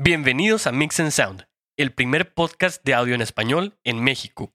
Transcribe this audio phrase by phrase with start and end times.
[0.00, 4.52] Bienvenidos a Mix and Sound, el primer podcast de audio en español en México.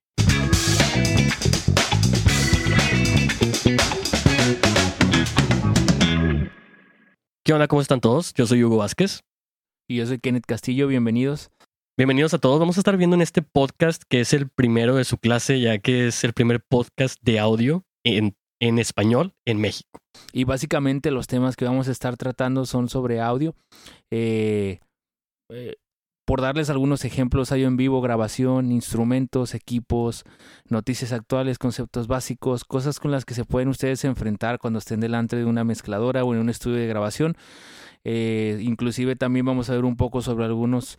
[7.44, 7.68] ¿Qué onda?
[7.68, 8.34] ¿Cómo están todos?
[8.36, 9.26] Yo soy Hugo Vázquez.
[9.90, 11.52] Y yo soy Kenneth Castillo, bienvenidos.
[11.98, 12.57] Bienvenidos a todos.
[12.57, 15.78] Vamos a estar viendo en este podcast que es el primero de su clase, ya
[15.78, 20.00] que es el primer podcast de audio en, en español en México.
[20.32, 23.57] Y básicamente los temas que vamos a estar tratando son sobre audio.
[24.10, 24.80] Eh,
[25.54, 25.75] eh,
[26.25, 30.23] por darles algunos ejemplos, audio en vivo, grabación, instrumentos, equipos,
[30.70, 35.35] noticias actuales, conceptos básicos, cosas con las que se pueden ustedes enfrentar cuando estén delante
[35.35, 37.35] de una mezcladora o en un estudio de grabación.
[38.05, 40.97] Eh, inclusive también vamos a ver un poco sobre algunos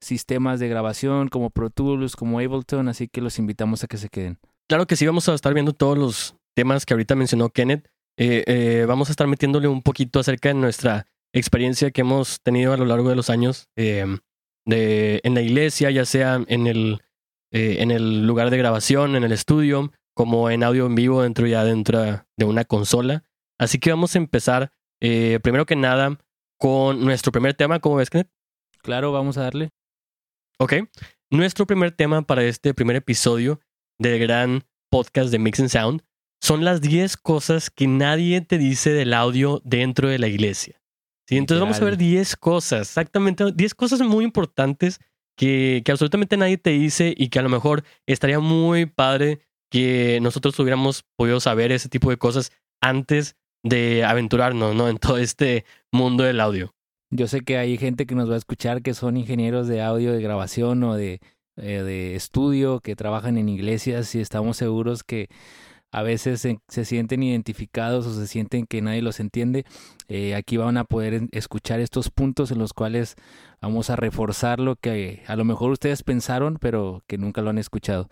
[0.00, 4.08] sistemas de grabación como Pro Tools, como Ableton, así que los invitamos a que se
[4.08, 4.38] queden.
[4.68, 7.86] Claro que sí, vamos a estar viendo todos los temas que ahorita mencionó Kenneth.
[8.18, 11.06] Eh, eh, vamos a estar metiéndole un poquito acerca de nuestra
[11.38, 14.04] experiencia que hemos tenido a lo largo de los años eh,
[14.64, 17.02] de, en la iglesia, ya sea en el,
[17.52, 21.46] eh, en el lugar de grabación, en el estudio, como en audio en vivo dentro
[21.46, 22.00] ya dentro
[22.36, 23.24] de una consola.
[23.58, 26.18] Así que vamos a empezar, eh, primero que nada,
[26.58, 27.80] con nuestro primer tema.
[27.80, 28.30] ¿Cómo ves, Kenneth?
[28.82, 29.70] Claro, vamos a darle.
[30.58, 30.74] Ok.
[31.30, 33.60] Nuestro primer tema para este primer episodio
[33.98, 36.02] del gran podcast de Mix and Sound
[36.40, 40.80] son las 10 cosas que nadie te dice del audio dentro de la iglesia.
[41.28, 45.00] Sí, entonces vamos a ver 10 cosas, exactamente, 10 cosas muy importantes
[45.36, 50.20] que, que absolutamente nadie te dice y que a lo mejor estaría muy padre que
[50.22, 54.88] nosotros hubiéramos podido saber ese tipo de cosas antes de aventurarnos, ¿no?
[54.88, 56.72] En todo este mundo del audio.
[57.10, 60.12] Yo sé que hay gente que nos va a escuchar que son ingenieros de audio,
[60.12, 61.20] de grabación o de,
[61.56, 65.28] eh, de estudio, que trabajan en iglesias y estamos seguros que
[65.92, 69.64] a veces se, sienten identificados o se sienten que nadie los entiende.
[70.08, 73.16] Eh, aquí van a poder escuchar estos puntos en los cuales
[73.60, 77.58] vamos a reforzar lo que a lo mejor ustedes pensaron, pero que nunca lo han
[77.58, 78.08] escuchado.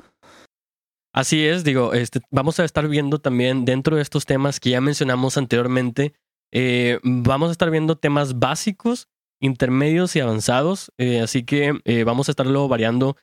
[1.13, 4.81] Así es, digo, este, vamos a estar viendo también dentro de estos temas que ya
[4.81, 6.15] mencionamos anteriormente,
[6.53, 9.09] eh, vamos a estar viendo temas básicos,
[9.41, 13.17] intermedios y avanzados, eh, así que vamos a estarlo variando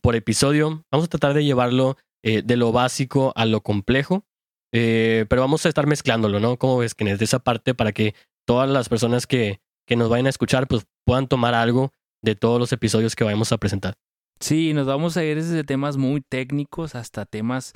[0.00, 4.24] por episodio, vamos a tratar de llevarlo eh, de lo básico a lo complejo,
[4.72, 6.58] pero vamos a estar mezclándolo, ¿no?
[6.58, 8.14] Como ves, que de esa parte para que
[8.46, 11.92] todas las personas que, que nos vayan a escuchar pues puedan tomar algo
[12.22, 13.94] de todos los episodios que vayamos a presentar.
[14.38, 17.72] Sí, nos vamos a ir desde temas muy técnicos hasta temas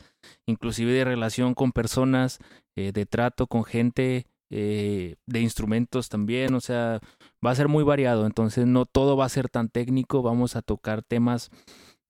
[0.46, 2.38] inclusive de relación con personas,
[2.76, 7.00] eh, de trato con gente, eh, de instrumentos también, o sea,
[7.44, 10.62] va a ser muy variado, entonces no todo va a ser tan técnico, vamos a
[10.62, 11.50] tocar temas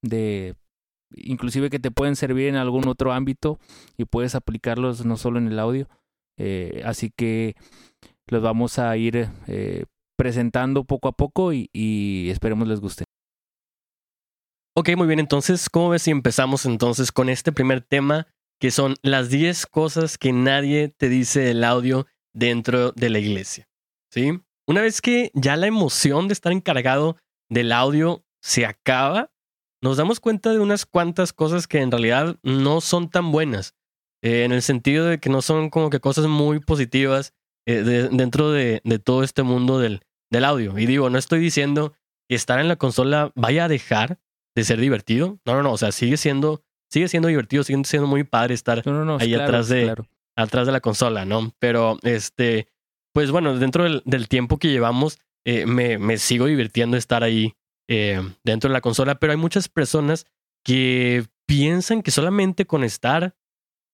[0.03, 0.57] de
[1.15, 3.59] inclusive que te pueden servir en algún otro ámbito
[3.97, 5.89] y puedes aplicarlos no solo en el audio,
[6.39, 7.57] eh, así que
[8.29, 9.85] los vamos a ir eh,
[10.17, 13.05] presentando poco a poco y, esperemos les guste.
[14.77, 18.29] Ok, muy bien, entonces, ¿cómo ves si empezamos entonces con este primer tema,
[18.61, 23.69] que son las 10 cosas que nadie te dice del audio dentro de la iglesia?
[24.13, 24.41] ¿Sí?
[24.67, 27.17] Una vez que ya la emoción de estar encargado
[27.49, 29.31] del audio se acaba,
[29.83, 33.75] nos damos cuenta de unas cuantas cosas que en realidad no son tan buenas,
[34.23, 37.33] eh, en el sentido de que no son como que cosas muy positivas
[37.67, 40.79] eh, de- dentro de, de todo este mundo del, del audio.
[40.79, 41.95] Y digo, no estoy diciendo
[42.29, 44.19] que estar en la consola vaya a dejar
[44.55, 45.39] de ser divertido.
[45.47, 45.73] No, no, no.
[45.73, 49.19] O sea, sigue siendo, sigue siendo divertido, sigue siendo muy padre estar No, no, no,
[49.21, 50.07] Ahí claro, atrás de- claro.
[50.37, 51.53] atrás de la consola, ¿no?
[51.59, 52.69] Pero este,
[53.15, 57.55] pues bueno, dentro del, del tiempo que llevamos, eh, me, me sigo divirtiendo estar ahí
[57.91, 60.25] eh, dentro de la consola, pero hay muchas personas
[60.65, 63.35] que piensan que solamente con estar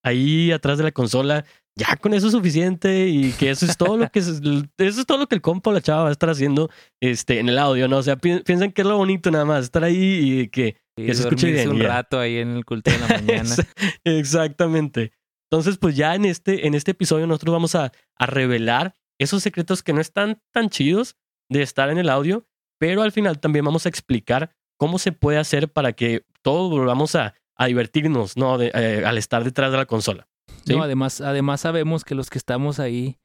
[0.04, 1.44] ahí atrás de la consola,
[1.78, 4.26] ya con eso es suficiente y que eso es todo lo que es,
[4.78, 6.70] eso es todo lo que el compa o la chava va a estar haciendo
[7.00, 7.98] este, en el audio, ¿no?
[7.98, 11.06] O sea, pi- piensan que es lo bonito nada más, estar ahí y que Y
[11.06, 11.88] que se escuche bien, un ya.
[11.88, 13.54] rato ahí en el culto de la mañana.
[13.54, 13.66] Ex-
[14.04, 15.12] Exactamente.
[15.50, 19.82] Entonces, pues ya en este, en este episodio nosotros vamos a, a revelar esos secretos
[19.82, 21.16] que no están tan chidos
[21.50, 22.46] de estar en el audio,
[22.78, 27.14] pero al final también vamos a explicar cómo se puede hacer para que todos volvamos
[27.14, 28.58] a, a divertirnos, ¿no?
[28.58, 30.28] De- eh, al estar detrás de la consola.
[30.64, 30.74] ¿sí?
[30.76, 33.18] No, además, además sabemos que los que estamos ahí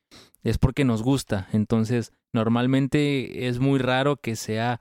[0.44, 1.48] es porque nos gusta.
[1.54, 4.80] Entonces, normalmente es muy raro que sea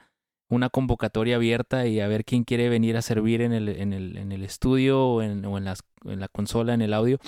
[0.50, 4.17] una convocatoria abierta y a ver quién quiere venir a servir en el, en el,
[4.17, 7.19] en el estudio o, en, en, la consola, en el audio.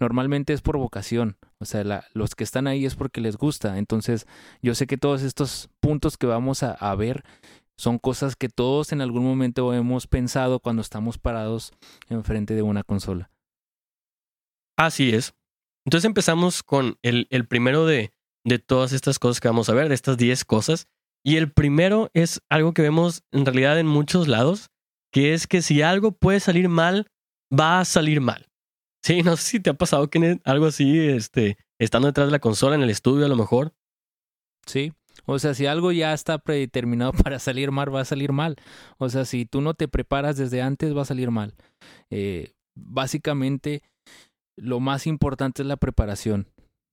[0.00, 1.38] Normalmente es por vocación.
[1.58, 3.78] O sea, los que están ahí es porque les gusta.
[3.78, 4.26] Entonces,
[4.60, 7.22] yo sé que todos estos puntos que vamos a, a ver
[7.78, 11.72] son cosas que todos en algún momento hemos pensado cuando estamos parados
[12.08, 13.30] enfrente de una consola.
[14.76, 15.34] Así es.
[15.84, 18.12] Entonces empezamos con el, el primero de,
[18.44, 20.88] de todas estas cosas que vamos a ver, de estas 10 cosas.
[21.26, 24.70] Y el primero es algo que vemos en realidad en muchos lados,
[25.12, 27.08] que es que si algo puede salir mal,
[27.52, 28.46] va a salir mal.
[29.04, 32.38] Sí, no sé si te ha pasado que algo así, este, estando detrás de la
[32.38, 33.74] consola en el estudio a lo mejor.
[34.66, 34.92] Sí,
[35.24, 38.54] o sea, si algo ya está predeterminado para salir mal, va a salir mal.
[38.98, 41.56] O sea, si tú no te preparas desde antes, va a salir mal.
[42.08, 43.82] Eh, básicamente,
[44.56, 46.46] lo más importante es la preparación.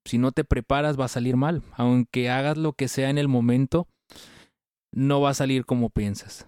[0.06, 1.62] Si no te preparas, va a salir mal.
[1.74, 3.88] Aunque hagas lo que sea en el momento,
[4.94, 6.48] no va a salir como piensas.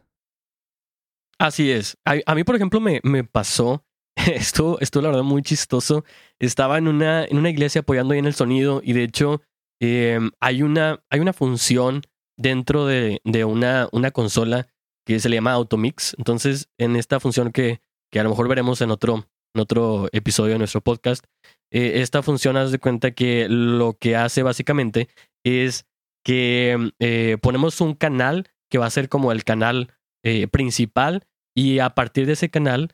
[1.37, 1.97] Así es.
[2.05, 3.83] A, mí, por ejemplo, me, me pasó,
[4.15, 6.05] esto, esto la verdad muy chistoso.
[6.39, 9.41] Estaba en una, en una iglesia apoyando ahí en el sonido y de hecho
[9.81, 12.01] em, hay, una, hay una función
[12.37, 14.67] dentro de, de una, una consola
[15.05, 16.15] que se le llama Automix.
[16.17, 17.81] Entonces, en esta función que,
[18.11, 21.25] que a lo mejor veremos en otro, en otro episodio de nuestro podcast,
[21.71, 25.09] eh, esta función haz de cuenta que lo que hace básicamente
[25.43, 25.85] es
[26.25, 29.93] que eh, ponemos un canal que va a ser como el canal
[30.23, 31.25] eh, principal
[31.55, 32.93] y a partir de ese canal,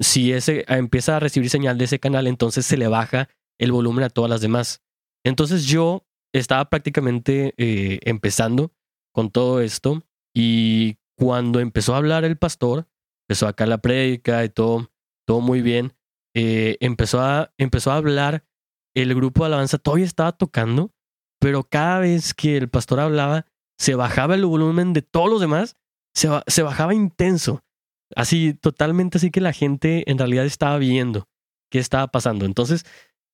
[0.00, 3.28] si ese empieza a recibir señal de ese canal, entonces se le baja
[3.60, 4.82] el volumen a todas las demás.
[5.24, 7.52] Entonces yo estaba prácticamente
[8.08, 8.72] empezando
[9.12, 10.02] con todo esto
[10.34, 12.88] y cuando empezó a hablar el pastor,
[13.26, 14.90] empezó acá la prédica y todo,
[15.26, 15.94] todo muy bien.
[16.34, 18.44] Eh, empezó, empezó a hablar,
[18.94, 20.92] el grupo de alabanza todavía estaba tocando,
[21.38, 23.46] pero cada vez que el pastor hablaba,
[23.78, 25.76] se bajaba el volumen de todos los demás,
[26.14, 27.62] se, se bajaba intenso.
[28.14, 31.28] Así, totalmente así que la gente en realidad estaba viendo
[31.70, 32.44] qué estaba pasando.
[32.44, 32.84] Entonces,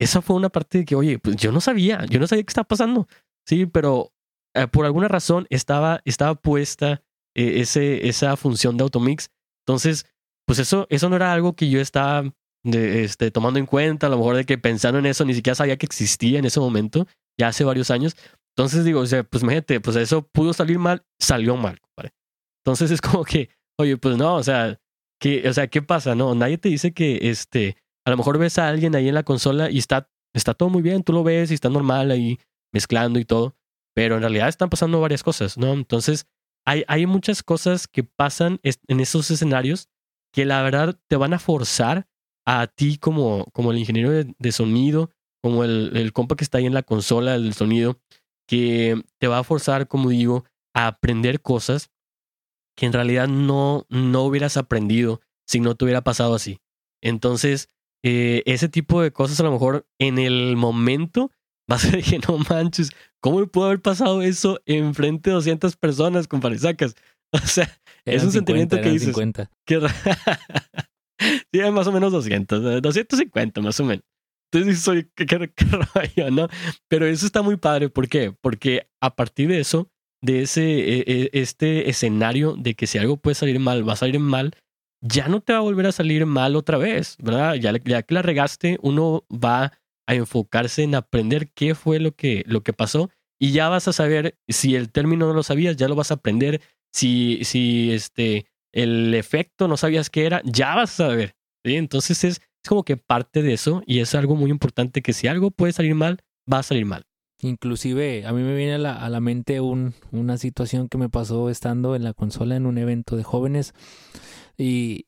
[0.01, 2.51] esa fue una parte de que, oye, pues yo no sabía, yo no sabía qué
[2.51, 3.07] estaba pasando.
[3.47, 4.13] Sí, pero
[4.55, 7.03] eh, por alguna razón estaba, estaba puesta
[7.35, 9.31] eh, ese, esa función de Automix.
[9.67, 10.07] Entonces,
[10.47, 12.25] pues eso, eso no era algo que yo estaba
[12.65, 15.77] este, tomando en cuenta, a lo mejor de que pensando en eso, ni siquiera sabía
[15.77, 17.07] que existía en ese momento,
[17.39, 18.17] ya hace varios años.
[18.57, 21.79] Entonces digo, o sea, pues imagínate, pues eso pudo salir mal, salió mal,
[22.65, 23.49] Entonces es como que,
[23.79, 24.79] oye, pues no, o sea,
[25.21, 26.15] ¿qué, o sea, ¿qué pasa?
[26.15, 29.23] No, nadie te dice que, este, a lo mejor ves a alguien ahí en la
[29.23, 32.39] consola y está, está todo muy bien, tú lo ves y está normal ahí
[32.73, 33.57] mezclando y todo,
[33.95, 35.73] pero en realidad están pasando varias cosas, ¿no?
[35.73, 36.27] Entonces,
[36.67, 39.89] hay, hay muchas cosas que pasan en esos escenarios
[40.33, 42.07] que la verdad te van a forzar
[42.47, 45.11] a ti como, como el ingeniero de, sonido,
[45.43, 47.99] como el, el, compa que está ahí en la consola del sonido,
[48.47, 50.45] que te va a forzar, como digo,
[50.75, 51.91] a aprender cosas
[52.77, 56.61] que en realidad no, no hubieras aprendido si no te hubiera pasado así.
[57.03, 57.69] Entonces,
[58.05, 61.31] eh, ese tipo de cosas a lo mejor en el momento
[61.69, 62.91] vas a decir, no manches,
[63.21, 66.59] ¿cómo me pudo haber pasado eso enfrente de 200 personas, compadre?
[66.59, 66.95] Sacas.
[67.35, 69.07] O sea, es un sentimiento que dices.
[69.07, 69.51] 50.
[69.65, 69.81] Que...
[71.51, 74.05] sí, más o menos 200, 250 más o menos.
[74.53, 75.51] Entonces soy, ¿qué, qué,
[76.31, 76.49] no?
[76.89, 77.89] Pero eso está muy padre.
[77.89, 78.35] ¿Por qué?
[78.41, 79.91] Porque a partir de eso,
[80.21, 83.97] de ese, e, e, este escenario de que si algo puede salir mal, va a
[83.97, 84.55] salir mal,
[85.01, 87.55] ya no te va a volver a salir mal otra vez, ¿verdad?
[87.55, 89.73] Ya, que la regaste, uno va
[90.07, 93.11] a enfocarse en aprender qué fue lo que, lo que pasó
[93.41, 96.15] y ya vas a saber si el término no lo sabías, ya lo vas a
[96.15, 96.61] aprender,
[96.93, 101.35] si, si este, el efecto no sabías qué era, ya vas a saber.
[101.65, 105.27] Entonces es, es como que parte de eso y es algo muy importante que si
[105.27, 107.07] algo puede salir mal, va a salir mal.
[107.41, 111.09] Inclusive a mí me viene a la, a la mente un, una situación que me
[111.09, 113.75] pasó estando en la consola en un evento de jóvenes
[114.57, 115.07] y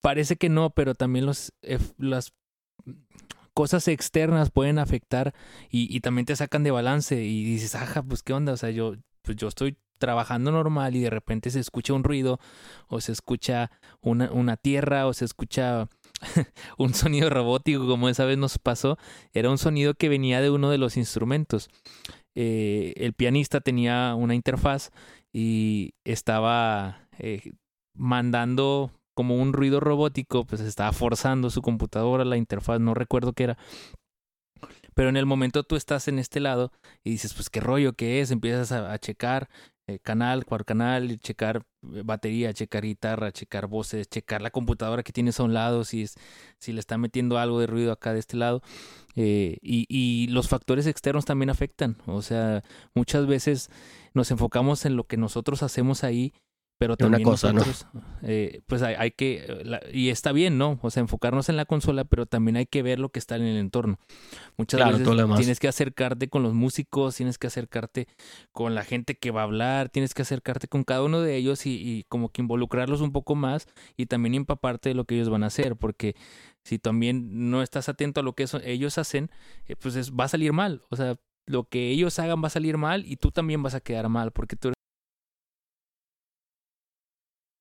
[0.00, 1.52] parece que no, pero también los,
[1.98, 2.32] las
[3.54, 5.34] cosas externas pueden afectar
[5.70, 8.70] y, y, también te sacan de balance y dices, ajá, pues qué onda, o sea,
[8.70, 12.40] yo, pues yo estoy trabajando normal y de repente se escucha un ruido
[12.88, 13.70] o se escucha
[14.00, 15.88] una, una tierra o se escucha
[16.78, 18.98] un sonido robótico como esa vez nos pasó,
[19.32, 21.68] era un sonido que venía de uno de los instrumentos.
[22.34, 24.90] Eh, el pianista tenía una interfaz
[25.32, 27.52] y estaba eh,
[27.94, 33.44] mandando como un ruido robótico, pues estaba forzando su computadora, la interfaz, no recuerdo qué
[33.44, 33.58] era,
[34.94, 36.72] pero en el momento tú estás en este lado
[37.04, 39.48] y dices, pues qué rollo, qué es, empiezas a, checar
[39.88, 45.12] eh, canal por canal, checar eh, batería, checar guitarra, checar voces, checar la computadora que
[45.12, 46.14] tienes a un lado, si, es,
[46.58, 48.62] si le está metiendo algo de ruido acá de este lado.
[49.16, 51.96] Eh, y, y los factores externos también afectan.
[52.06, 52.62] O sea,
[52.94, 53.70] muchas veces
[54.14, 56.32] nos enfocamos en lo que nosotros hacemos ahí
[56.78, 57.86] pero también una cosa, nosotros,
[58.22, 60.80] eh, pues hay, hay que, eh, y está bien, ¿no?
[60.82, 63.42] O sea, enfocarnos en la consola, pero también hay que ver lo que está en
[63.42, 64.00] el entorno.
[64.56, 68.08] Muchas veces tienes que acercarte con los músicos, tienes que acercarte
[68.50, 71.66] con la gente que va a hablar, tienes que acercarte con cada uno de ellos
[71.66, 75.44] y, como que involucrarlos un poco más y también empaparte de lo que ellos van
[75.44, 76.16] a hacer, porque
[76.64, 79.30] si también no estás atento a lo que ellos hacen,
[79.66, 80.82] eh, pues va a salir mal.
[80.90, 83.80] O sea, lo que ellos hagan va a salir mal y tú también vas a
[83.80, 84.72] quedar mal, porque tú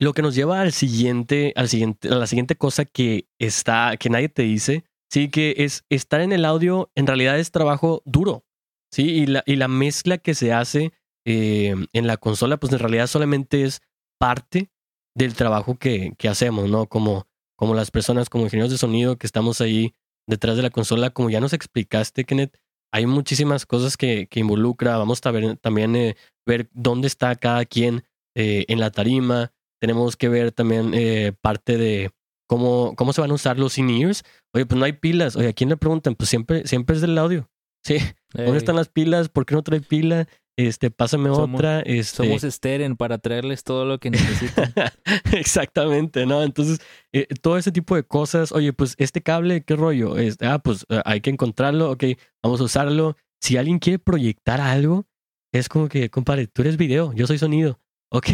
[0.01, 4.09] lo que nos lleva al siguiente, al siguiente, a la siguiente cosa que está, que
[4.09, 8.43] nadie te dice, sí, que es estar en el audio, en realidad es trabajo duro,
[8.91, 10.91] sí, y la, y la mezcla que se hace
[11.25, 13.81] eh, en la consola, pues en realidad solamente es
[14.19, 14.71] parte
[15.15, 16.87] del trabajo que, que hacemos, ¿no?
[16.87, 19.93] Como, como las personas, como ingenieros de sonido que estamos ahí
[20.27, 22.57] detrás de la consola, como ya nos explicaste, Kenneth,
[22.91, 24.97] hay muchísimas cosas que, que involucra.
[24.97, 26.15] Vamos a ver también eh,
[26.45, 28.03] ver dónde está cada quien
[28.35, 29.51] eh, en la tarima.
[29.81, 32.11] Tenemos que ver también eh, parte de
[32.47, 34.23] cómo, cómo se van a usar los in-ears.
[34.53, 35.35] Oye, pues no hay pilas.
[35.35, 36.13] Oye, ¿a quién le preguntan?
[36.13, 37.49] Pues siempre, siempre es del audio.
[37.83, 37.97] Sí.
[38.35, 39.27] ¿Dónde están las pilas?
[39.27, 40.27] ¿Por qué no trae pila?
[40.55, 41.79] Este, pásame otra.
[41.79, 42.17] Este...
[42.17, 44.71] Somos Steren para traerles todo lo que necesitan.
[45.33, 46.43] Exactamente, ¿no?
[46.43, 46.79] Entonces,
[47.11, 48.51] eh, todo ese tipo de cosas.
[48.51, 50.19] Oye, pues este cable, ¿qué rollo?
[50.19, 51.89] Este, ah, pues eh, hay que encontrarlo.
[51.89, 52.03] Ok,
[52.43, 53.17] vamos a usarlo.
[53.41, 55.07] Si alguien quiere proyectar algo,
[55.51, 57.79] es como que, compadre, tú eres video, yo soy sonido.
[58.11, 58.27] Ok,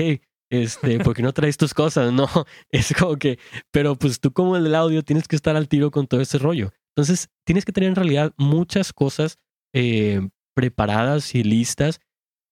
[0.50, 2.12] este, porque no traes tus cosas?
[2.12, 2.28] No,
[2.72, 3.40] es como que,
[3.72, 6.38] pero pues tú como el del audio tienes que estar al tiro con todo ese
[6.38, 6.72] rollo.
[6.96, 9.38] Entonces, tienes que tener en realidad muchas cosas
[9.74, 12.00] eh, preparadas y listas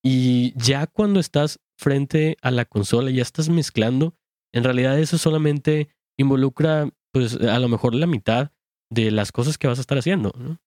[0.08, 4.14] y ya cuando estás frente a la consola, ya estás mezclando,
[4.54, 8.52] en realidad eso solamente involucra, pues, a lo mejor la mitad
[8.88, 10.32] de las cosas que vas a estar haciendo.
[10.38, 10.60] No,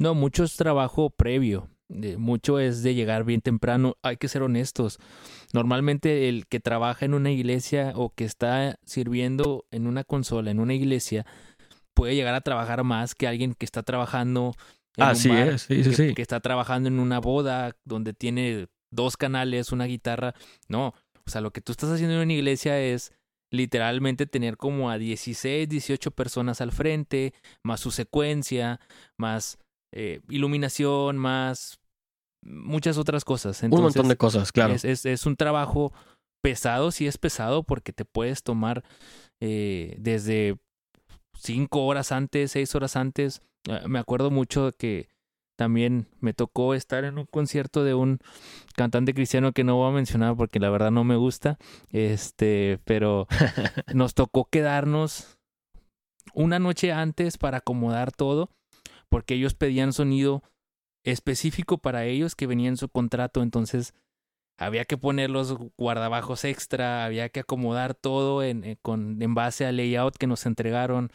[0.00, 1.68] no mucho es trabajo previo.
[1.88, 3.96] Mucho es de llegar bien temprano.
[4.02, 4.98] Hay que ser honestos.
[5.52, 10.60] Normalmente el que trabaja en una iglesia o que está sirviendo en una consola, en
[10.60, 11.26] una iglesia,
[11.94, 14.54] puede llegar a trabajar más que alguien que está trabajando
[14.96, 16.14] en Así un es, sí, sí, sí.
[16.14, 20.34] que está trabajando en una boda donde tiene dos canales, una guitarra.
[20.68, 20.94] No,
[21.26, 23.12] o sea, lo que tú estás haciendo en una iglesia es
[23.50, 28.80] literalmente tener como a 16, 18 personas al frente, más su secuencia,
[29.16, 29.58] más
[29.96, 31.80] eh, iluminación, más
[32.42, 33.62] muchas otras cosas.
[33.62, 34.74] un montón de cosas, claro.
[34.74, 35.92] Es, es, es, un trabajo
[36.42, 38.84] pesado, sí es pesado porque te puedes tomar
[39.40, 40.58] eh, desde
[41.38, 43.40] cinco horas antes, seis horas antes.
[43.70, 45.08] Ah, me acuerdo mucho que
[45.56, 48.18] también me tocó estar en un concierto de un
[48.74, 51.56] cantante cristiano que no voy a mencionar porque la verdad no me gusta.
[51.88, 53.26] Este, pero
[53.94, 55.38] nos tocó quedarnos
[56.34, 58.50] una noche antes para acomodar todo
[59.16, 60.42] porque ellos pedían sonido
[61.02, 63.94] específico para ellos que venía en su contrato, entonces
[64.58, 69.64] había que poner los guardabajos extra, había que acomodar todo en, eh, con, en base
[69.64, 71.10] al layout que nos entregaron.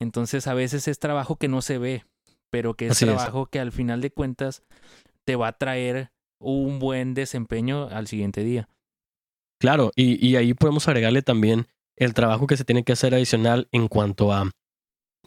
[0.00, 2.04] Entonces a veces es trabajo que no se ve,
[2.52, 4.62] pero que es trabajo que al final de cuentas
[5.24, 8.68] te va a traer un buen desempeño al siguiente día.
[9.60, 11.66] Claro, y, y ahí podemos agregarle también
[11.96, 14.48] el trabajo que se tiene que hacer adicional en cuanto a,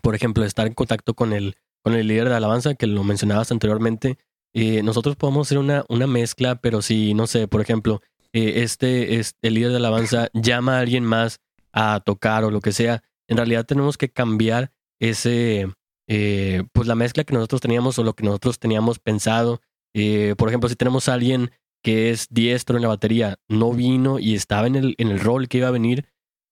[0.02, 3.52] por ejemplo, estar en contacto con el, con el líder de alabanza, que lo mencionabas
[3.52, 4.18] anteriormente.
[4.54, 8.02] Eh, nosotros podemos hacer una, una mezcla, pero si, no sé, por ejemplo,
[8.34, 11.40] eh, este, es el líder de alabanza llama a alguien más
[11.72, 15.68] a tocar o lo que sea, en realidad tenemos que cambiar ese,
[16.08, 19.62] eh, pues la mezcla que nosotros teníamos o lo que nosotros teníamos pensado.
[19.94, 21.52] Por ejemplo, si tenemos a alguien
[21.84, 25.48] que es diestro en la batería, no vino y estaba en el, en el rol
[25.48, 26.06] que iba a venir,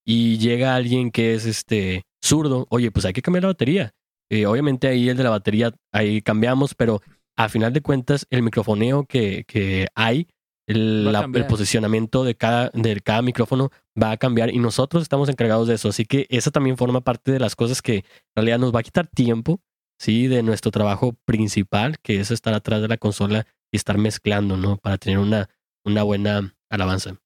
[0.08, 3.94] y llega alguien que es este zurdo, oye, pues hay que cambiar la batería.
[4.30, 7.00] Eh, obviamente ahí el de la batería, ahí cambiamos, pero
[7.36, 10.28] a final de cuentas el microfoneo que, que hay
[10.68, 13.70] el, el, posicionamiento de cada, de cada micrófono
[14.00, 15.88] va a cambiar y nosotros estamos encargados de eso.
[15.88, 18.04] Así que eso también forma parte de las cosas que en
[18.36, 19.62] realidad nos va a quitar tiempo,
[19.98, 20.26] ¿sí?
[20.26, 24.76] De nuestro trabajo principal, que es estar atrás de la consola y estar mezclando, ¿no?
[24.76, 25.48] Para tener una,
[25.86, 27.18] una buena alabanza.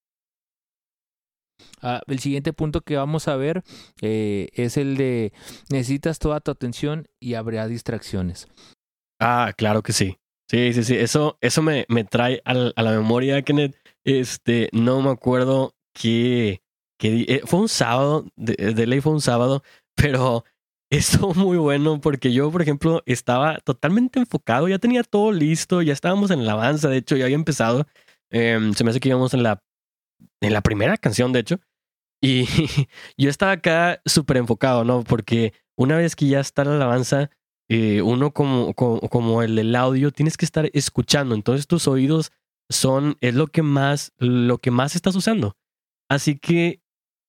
[1.80, 3.62] Ah, el siguiente punto que vamos a ver
[4.00, 5.32] eh, es el de
[5.70, 8.48] necesitas toda tu atención y habrá distracciones.
[9.20, 10.16] Ah, claro que sí.
[10.52, 10.96] Sí, sí, sí.
[10.96, 13.74] Eso, eso me, me trae a la, memoria, Kenneth.
[14.04, 16.60] Este, no me acuerdo qué.
[17.00, 19.62] eh, fue un sábado, de, ley fue un sábado,
[19.94, 20.44] pero
[20.90, 25.94] estuvo muy bueno porque yo, por ejemplo, estaba totalmente enfocado, ya tenía todo listo, ya
[25.94, 27.86] estábamos en la avanza, de hecho, ya había empezado.
[28.30, 29.62] Em, se me hace que íbamos en la,
[30.40, 31.60] en la primera canción, de hecho.
[32.22, 32.46] Y
[33.18, 35.02] yo estaba acá súper enfocado, ¿no?
[35.04, 37.30] Porque una vez que ya está la alabanza,
[37.68, 41.34] eh, uno como, como, el del audio, tienes que estar escuchando.
[41.34, 42.32] Entonces tus oídos
[42.70, 45.56] son, es lo que más, lo que más estás usando.
[46.08, 46.80] Así que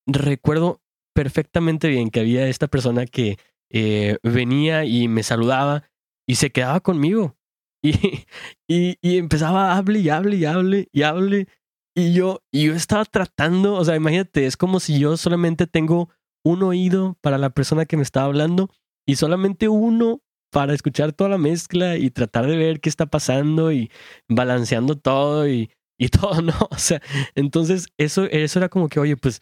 [0.06, 0.82] recuerdo
[1.14, 3.38] perfectamente bien que había esta persona que
[3.70, 5.84] eh, venía y me saludaba
[6.26, 7.36] y se quedaba conmigo.
[7.86, 8.24] Y,
[8.66, 11.48] y, y, empezaba a hable y hable y hable y hable.
[11.96, 16.10] Y yo, y yo estaba tratando, o sea, imagínate, es como si yo solamente tengo
[16.44, 18.68] un oído para la persona que me está hablando
[19.06, 20.20] y solamente uno
[20.50, 23.90] para escuchar toda la mezcla y tratar de ver qué está pasando y
[24.28, 26.54] balanceando todo y, y todo, ¿no?
[26.70, 27.00] O sea,
[27.34, 29.40] entonces eso, eso era como que, oye, pues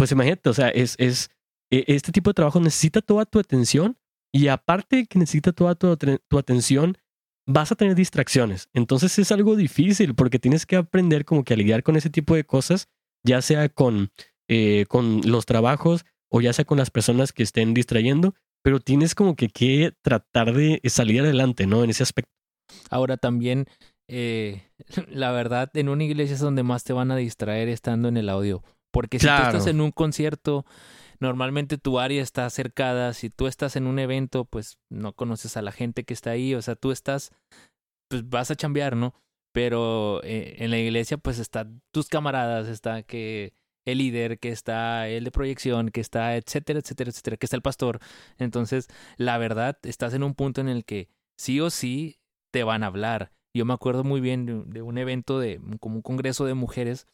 [0.00, 1.28] pues imagínate, o sea, es, es,
[1.70, 3.98] e, este tipo de trabajo necesita toda tu atención
[4.32, 6.96] y aparte que necesita toda tu, tu atención,
[7.46, 8.68] vas a tener distracciones.
[8.72, 12.34] Entonces es algo difícil porque tienes que aprender como que a lidiar con ese tipo
[12.34, 12.88] de cosas,
[13.24, 14.10] ya sea con,
[14.48, 19.14] eh, con los trabajos o ya sea con las personas que estén distrayendo, pero tienes
[19.14, 21.82] como que, que tratar de salir adelante, ¿no?
[21.82, 22.30] En ese aspecto.
[22.88, 23.66] Ahora también,
[24.08, 24.62] eh,
[25.08, 28.28] la verdad, en una iglesia es donde más te van a distraer estando en el
[28.28, 28.62] audio.
[28.92, 30.66] Porque si tú estás en un concierto,
[31.20, 33.12] normalmente tu área está cercada.
[33.14, 36.54] Si tú estás en un evento, pues no conoces a la gente que está ahí.
[36.54, 37.30] O sea, tú estás,
[38.08, 39.14] pues vas a chambear, ¿no?
[39.52, 45.08] Pero eh, en la iglesia, pues están tus camaradas, está que el líder, que está
[45.08, 48.00] el de proyección, que está, etcétera, etcétera, etcétera, que está el pastor.
[48.38, 52.20] Entonces, la verdad, estás en un punto en el que sí o sí
[52.52, 53.32] te van a hablar.
[53.52, 57.06] Yo me acuerdo muy bien de, un evento de como un congreso de mujeres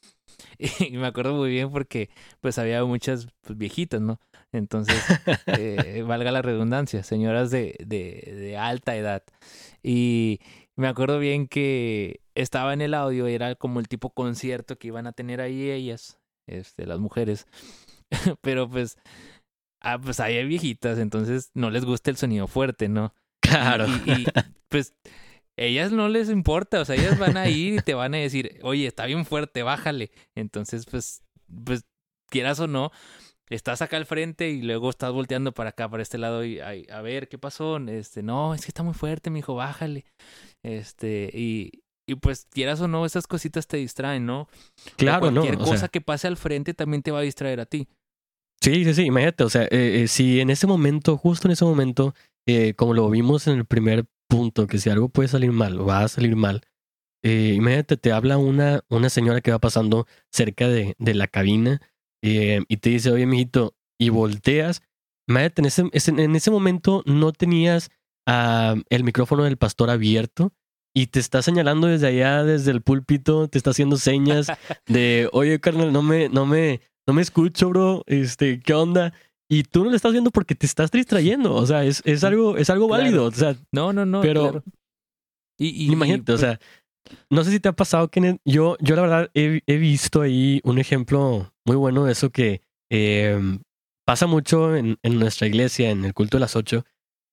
[0.81, 4.21] y me acuerdo muy bien porque pues había muchas pues, viejitas, ¿no?
[4.52, 4.97] Entonces,
[5.47, 9.23] eh, valga la redundancia, señoras de, de, de alta edad.
[9.83, 10.40] Y
[10.76, 15.07] me acuerdo bien que estaba en el audio, era como el tipo concierto que iban
[15.07, 17.47] a tener ahí ellas, este, las mujeres.
[18.43, 18.99] Pero pues,
[19.81, 23.14] ah, pues hay viejitas, entonces no les gusta el sonido fuerte, ¿no?
[23.40, 23.87] Claro.
[24.07, 24.26] y
[24.69, 24.95] pues
[25.56, 28.58] ellas no les importa, o sea, ellas van a ir y te van a decir,
[28.62, 30.10] oye, está bien fuerte, bájale.
[30.34, 31.22] Entonces, pues,
[31.64, 31.84] pues,
[32.30, 32.90] quieras o no,
[33.48, 37.00] estás acá al frente y luego estás volteando para acá, para este lado y a,
[37.00, 37.78] ver qué pasó.
[37.78, 40.04] Este, no, es que está muy fuerte, mi hijo, bájale.
[40.62, 44.48] Este, y, y pues quieras o no, esas cositas te distraen, ¿no?
[44.96, 45.42] Claro, no.
[45.42, 47.88] Cualquier cosa que pase al frente también te va a distraer a ti.
[48.60, 51.64] Sí, sí, sí, imagínate, o sea, eh, eh, si en ese momento, justo en ese
[51.64, 52.14] momento,
[52.48, 56.00] eh, como lo vimos en el primer punto, que si algo puede salir mal va
[56.00, 56.62] a salir mal,
[57.23, 61.80] eh, imagínate, te habla una, una señora que va pasando cerca de, de la cabina
[62.23, 64.82] eh, y te dice, oye, mijito, y volteas.
[65.28, 67.91] Imagínate, en ese, en ese momento no tenías
[68.28, 70.52] uh, el micrófono del pastor abierto
[70.95, 74.47] y te está señalando desde allá, desde el púlpito, te está haciendo señas
[74.86, 79.12] de, oye, carnal, no me, no me, no me escucho, bro, este, ¿qué onda?
[79.49, 81.54] Y tú no lo estás viendo porque te estás distrayendo.
[81.54, 83.25] O sea, es, es algo, es algo válido.
[83.25, 84.21] O sea, no, no, no.
[84.21, 84.63] Pero
[85.59, 86.61] y, imagínate, o sea,
[87.30, 90.61] no sé si te ha pasado que yo, yo la verdad he, he, visto ahí
[90.65, 93.39] un ejemplo muy bueno de eso que eh,
[94.04, 96.85] pasa mucho en, en, nuestra iglesia, en el culto de las ocho.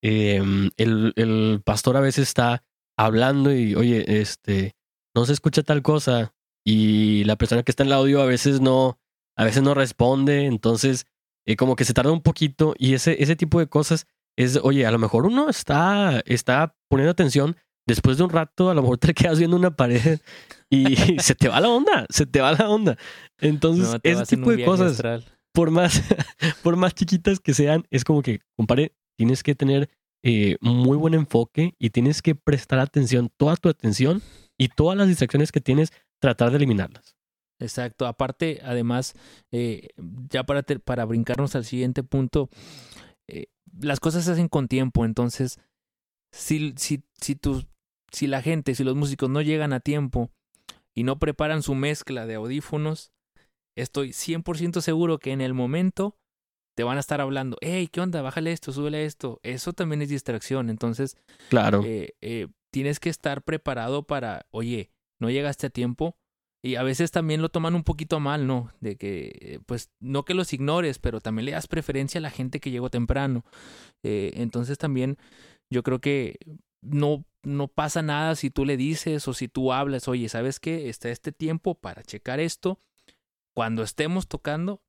[0.03, 0.41] Eh,
[0.77, 2.63] el, el pastor a veces está
[2.97, 4.75] hablando y, oye, este,
[5.15, 6.33] no se escucha tal cosa
[6.65, 8.99] y la persona que está en el audio a veces no,
[9.35, 11.07] a veces no responde, entonces
[11.45, 14.85] eh, como que se tarda un poquito y ese, ese tipo de cosas es, oye,
[14.85, 18.97] a lo mejor uno está, está poniendo atención, después de un rato a lo mejor
[18.99, 20.19] te quedas viendo una pared
[20.69, 22.97] y se te va la onda, se te va la onda.
[23.39, 25.01] Entonces, ese tipo de cosas,
[25.53, 26.01] por más,
[26.63, 29.89] por más chiquitas que sean, es como que, compare, tienes que tener
[30.23, 34.21] eh, muy buen enfoque y tienes que prestar atención, toda tu atención
[34.57, 37.15] y todas las distracciones que tienes, tratar de eliminarlas.
[37.63, 38.05] Exacto.
[38.05, 39.13] Aparte, además,
[39.51, 39.89] eh,
[40.29, 42.49] ya para, para brincarnos al siguiente punto,
[43.27, 43.47] eh,
[43.79, 45.05] las cosas se hacen con tiempo.
[45.05, 45.59] Entonces,
[46.31, 47.65] si, si, si, tu,
[48.11, 50.29] si la gente, si los músicos no llegan a tiempo
[50.93, 53.11] y no preparan su mezcla de audífonos,
[53.75, 56.17] estoy 100% seguro que en el momento
[56.75, 58.21] te van a estar hablando, hey, ¿qué onda?
[58.21, 59.39] Bájale esto, súbele esto.
[59.43, 60.69] Eso también es distracción.
[60.69, 61.17] Entonces,
[61.49, 61.83] claro.
[61.85, 66.17] Eh, tienes que estar preparado para, oye, no llegaste a tiempo,
[66.65, 68.71] y a veces también lo toman un poquito mal, ¿no?
[68.79, 72.61] De que, pues, no que los ignores, pero también le das preferencia a la gente
[72.61, 73.43] que llegó temprano.
[74.01, 75.17] Eh, entonces también
[75.69, 76.37] yo creo que
[76.81, 80.87] no, no pasa nada si tú le dices o si tú hablas, oye, ¿sabes qué?
[80.87, 82.79] Está este tiempo para checar esto.
[83.53, 84.81] Cuando estemos tocando,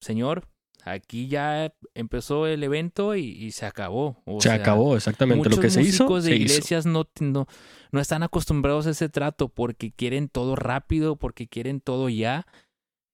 [0.00, 0.48] señor,
[0.84, 4.22] aquí ya empezó el evento y, se acabó.
[4.40, 5.48] se acabó, exactamente.
[5.48, 6.08] Lo que se hizo.
[6.08, 7.46] Los de iglesias No, no,
[7.90, 12.46] no, están acostumbrados a ese trato porque quieren todo rápido, porque quieren todo ya.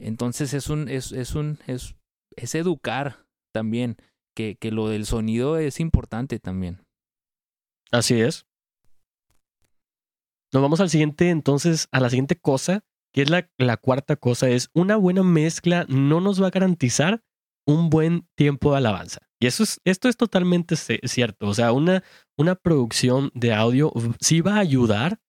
[0.00, 1.94] Entonces es un, es, es un, es,
[2.37, 3.96] es educar también,
[4.35, 6.85] que, que lo del sonido es importante también.
[7.90, 8.46] Así es.
[10.52, 14.48] Nos vamos al siguiente, entonces, a la siguiente cosa, que es la, la cuarta cosa,
[14.48, 17.22] es una buena mezcla no nos va a garantizar
[17.68, 19.20] un buen tiempo de alabanza.
[19.38, 21.46] Y eso es, esto es totalmente cierto.
[21.46, 22.02] O sea, una,
[22.37, 25.20] una producción de audio sí va a ayudar,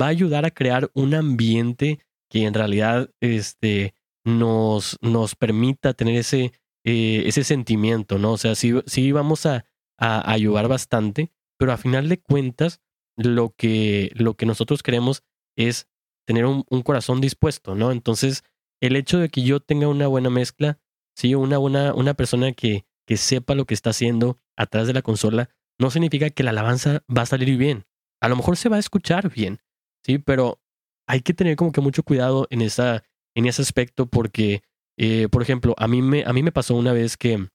[0.00, 1.98] va a ayudar a crear un ambiente
[2.30, 6.52] que en realidad este, nos, nos permita tener ese,
[6.84, 8.32] eh, ese sentimiento, ¿no?
[8.32, 9.64] O sea, sí, sí vamos a,
[9.96, 12.82] a, ayudar bastante, pero a final de cuentas,
[13.16, 15.24] lo que, lo que nosotros queremos
[15.56, 15.88] es
[16.26, 17.92] tener un, un corazón dispuesto, ¿no?
[17.92, 18.44] Entonces,
[18.80, 20.78] el hecho de que yo tenga una buena mezcla
[21.18, 21.34] ¿sí?
[21.34, 25.50] Una, una, una persona que, que sepa lo que está haciendo atrás de la consola,
[25.78, 27.86] no significa que la alabanza va a salir bien.
[28.20, 29.58] A lo mejor se va a escuchar bien,
[30.04, 30.18] ¿sí?
[30.18, 30.60] Pero
[31.08, 33.04] hay que tener como que mucho cuidado en, esa,
[33.34, 34.62] en ese aspecto porque,
[34.96, 37.48] eh, por ejemplo, a mí, me, a mí me pasó una vez que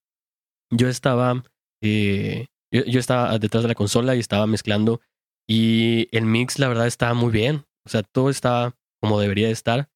[0.71, 1.43] yo estaba,
[1.82, 5.02] eh, yo, estaba detrás de la consola y estaba mezclando
[5.47, 7.65] y el mix, la verdad, estaba muy bien.
[7.86, 9.89] O sea, todo estaba como debería de estar,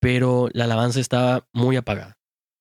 [0.00, 2.18] pero la alabanza estaba muy apagada.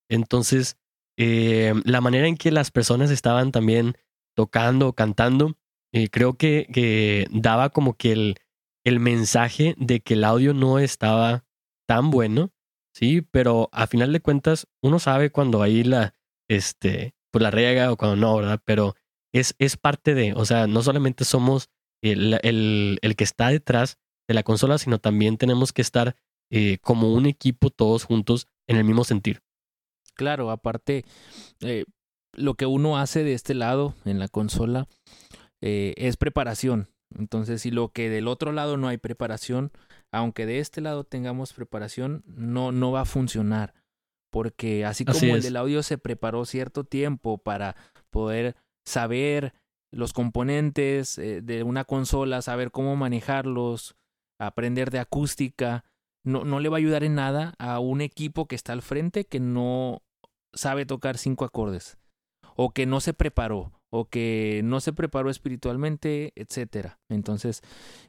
[0.10, 0.78] Entonces,
[1.18, 3.96] eh, la manera en que las personas estaban también
[4.36, 5.58] tocando, cantando,
[5.92, 8.36] eh, creo que, que, daba como que el,
[8.84, 11.46] el mensaje de que el audio no estaba
[11.88, 12.52] tan bueno,
[12.94, 16.16] sí, pero a final de cuentas uno sabe cuando ahí la,
[16.50, 18.62] este, pues la o cuando no, ¿verdad?
[18.66, 18.96] Pero
[19.34, 21.70] es, es parte de, o sea, no solamente somos
[22.02, 26.16] el, el, el que está detrás de la consola, sino también tenemos que estar
[26.52, 29.42] eh, como un equipo todos juntos en el mismo sentir.
[30.16, 31.06] Claro, aparte,
[31.62, 31.86] eh,
[32.34, 34.88] lo que uno hace de este lado en la consola
[35.62, 36.88] eh, es preparación.
[37.18, 39.72] Entonces, si lo que del otro lado no hay preparación,
[40.12, 43.74] aunque de este lado tengamos preparación, no, no va a funcionar.
[44.32, 47.76] Porque así como el del audio se preparó cierto tiempo para
[48.10, 49.54] poder saber
[49.92, 53.96] los componentes eh, de una consola, saber cómo manejarlos,
[54.40, 55.86] aprender de acústica,
[56.24, 59.26] no, no le va a ayudar en nada a un equipo que está al frente
[59.26, 60.02] que no
[60.54, 61.98] sabe tocar cinco acordes
[62.56, 67.00] o que no se preparó o que no se preparó espiritualmente, etcétera.
[67.10, 67.62] Entonces,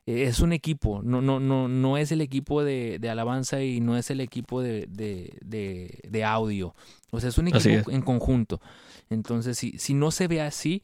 [0.06, 3.80] eh, es un equipo, no, no, no, no es el equipo de, de alabanza y
[3.80, 6.74] no es el equipo de, de, de, audio.
[7.10, 8.62] O sea, es un equipo en conjunto.
[9.10, 10.82] Entonces, si, si no se ve así,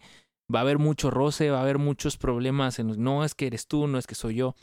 [0.54, 2.78] va a haber mucho roce, va a haber muchos problemas.
[2.78, 4.54] En, no es que eres tú, no es que soy yo.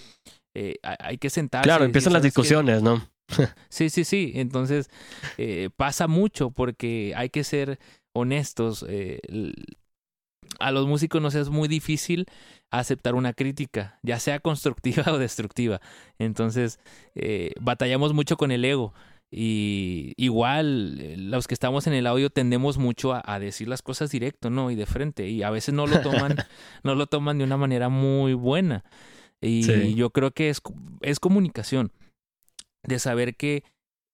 [0.57, 1.67] Eh, hay que sentarse.
[1.67, 3.07] Claro, empiezan las discusiones, ¿no?
[3.69, 4.31] sí, sí, sí.
[4.35, 4.89] Entonces,
[5.37, 7.79] eh, pasa mucho porque hay que ser
[8.13, 8.83] honestos.
[8.87, 9.19] Eh,
[10.59, 12.25] a los músicos nos es muy difícil
[12.71, 15.81] aceptar una crítica, ya sea constructiva o destructiva.
[16.19, 16.79] Entonces,
[17.15, 18.93] eh, batallamos mucho con el ego.
[19.29, 24.09] Y igual, eh, los que estamos en el audio tendemos mucho a, decir las cosas
[24.09, 24.71] directo, ¿no?
[24.71, 25.27] Y de frente.
[25.27, 26.35] Y a veces no lo toman,
[26.83, 28.85] no lo toman de una manera muy buena.
[29.41, 30.61] Y yo creo que es,
[31.01, 31.91] es comunicación.
[32.83, 33.63] De saber que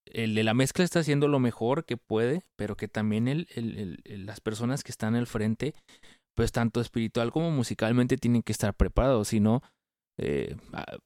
[0.06, 4.26] el de la mezcla está haciendo lo mejor que puede, pero que también el, el,
[4.26, 5.74] las personas que están al frente,
[6.36, 9.62] pues tanto espiritual como musicalmente tienen que estar preparados, si no,
[10.18, 10.98] eh, ah,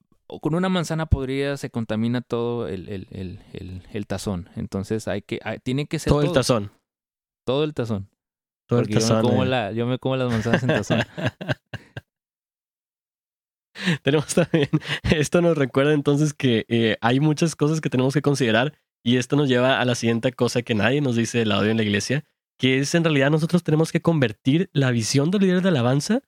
[0.42, 4.50] con una manzana podría se contamina todo el, el, el tazón.
[4.56, 6.72] Entonces hay que, tiene que ser todo, el tazón.
[7.46, 8.10] Todo el tazón.
[8.68, 9.22] Todo el tazón.
[9.22, 9.48] Yo me, como eh.
[9.48, 11.00] la, yo me como las manzanas en tazón.
[14.08, 14.70] tenemos también,
[15.12, 19.36] esto nos recuerda entonces que eh, hay muchas cosas que tenemos que considerar y esto
[19.36, 22.24] nos lleva a la siguiente cosa que nadie nos dice del audio en la iglesia,
[22.58, 26.22] que es en realidad nosotros tenemos que convertir la visión del líder de alabanza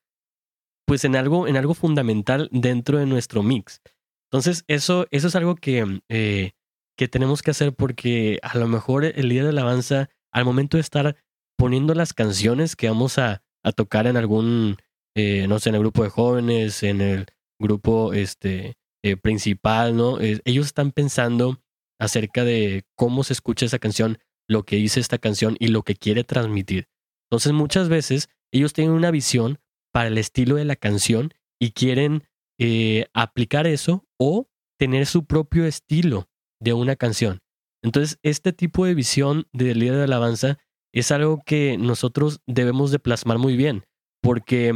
[0.86, 3.82] pues en algo, en algo fundamental dentro de nuestro mix.
[4.30, 6.52] Entonces, eso, eso es algo que, eh,
[6.98, 10.82] que tenemos que hacer porque a lo mejor el líder de alabanza, al momento de
[10.82, 11.16] estar
[11.58, 14.76] poniendo las canciones que vamos a, a tocar en algún,
[15.16, 17.28] eh, no sé, en el grupo de jóvenes, en el
[17.60, 20.20] grupo este, eh, principal, ¿no?
[20.20, 21.62] ellos están pensando
[22.00, 24.18] acerca de cómo se escucha esa canción,
[24.48, 26.88] lo que dice esta canción y lo que quiere transmitir.
[27.30, 29.60] Entonces muchas veces ellos tienen una visión
[29.92, 32.24] para el estilo de la canción y quieren
[32.58, 37.42] eh, aplicar eso o tener su propio estilo de una canción.
[37.84, 40.58] Entonces este tipo de visión del líder de alabanza
[40.94, 43.86] es algo que nosotros debemos de plasmar muy bien,
[44.22, 44.74] porque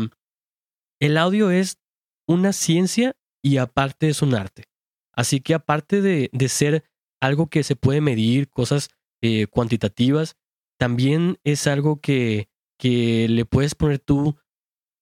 [1.01, 1.79] el audio es
[2.27, 4.65] una ciencia y aparte es un arte.
[5.13, 6.83] Así que aparte de, de ser
[7.21, 8.89] algo que se puede medir, cosas
[9.21, 10.35] eh, cuantitativas,
[10.77, 14.35] también es algo que, que le puedes poner tú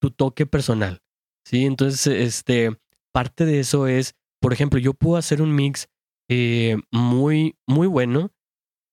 [0.02, 1.00] tu toque personal.
[1.46, 1.64] ¿sí?
[1.64, 2.76] Entonces, este,
[3.12, 5.88] parte de eso es, por ejemplo, yo puedo hacer un mix
[6.28, 8.32] eh, muy, muy bueno,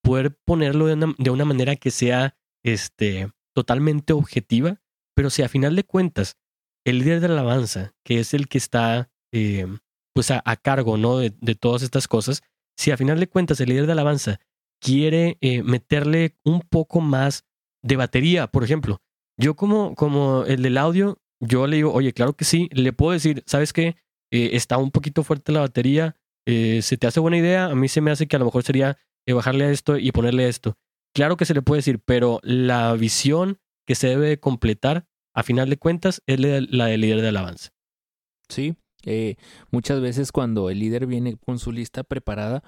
[0.02, 4.80] poder ponerlo de una, de una, manera que sea este, totalmente objetiva,
[5.14, 6.38] pero si a final de cuentas
[6.84, 9.66] el líder de la alabanza, que es el que está eh,
[10.14, 11.18] pues a, cargo ¿no?
[11.18, 12.42] de, de, todas estas cosas,
[12.76, 14.40] si a final de cuentas el líder de alabanza
[14.80, 17.44] quiere eh, meterle un poco más
[17.82, 19.00] de batería, por ejemplo,
[19.38, 23.12] yo como, como el del audio, yo le digo, oye, claro que sí, le puedo
[23.12, 23.96] decir, ¿sabes qué?
[24.30, 26.16] Eh, está un poquito fuerte la batería,
[26.46, 27.66] ¿se te hace buena idea?
[27.66, 28.98] A mí se me hace que a lo mejor sería
[29.32, 30.76] bajarle a esto y ponerle esto.
[31.14, 35.70] Claro que se le puede decir, pero la visión que se debe completar, a final
[35.70, 37.70] de cuentas, es la del líder de alabanza.
[38.48, 39.36] Sí, eh,
[39.70, 42.62] muchas veces cuando el líder viene con su lista preparada,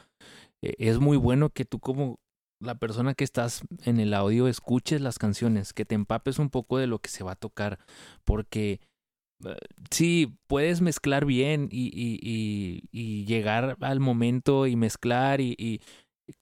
[0.62, 2.20] eh, es muy bueno que tú como
[2.60, 6.78] la persona que estás en el audio escuches las canciones, que te empapes un poco
[6.78, 7.78] de lo que se va a tocar,
[8.24, 8.80] porque
[9.44, 9.56] eh,
[9.90, 11.90] sí, puedes mezclar bien y,
[12.92, 15.80] y, llegar al momento y mezclar y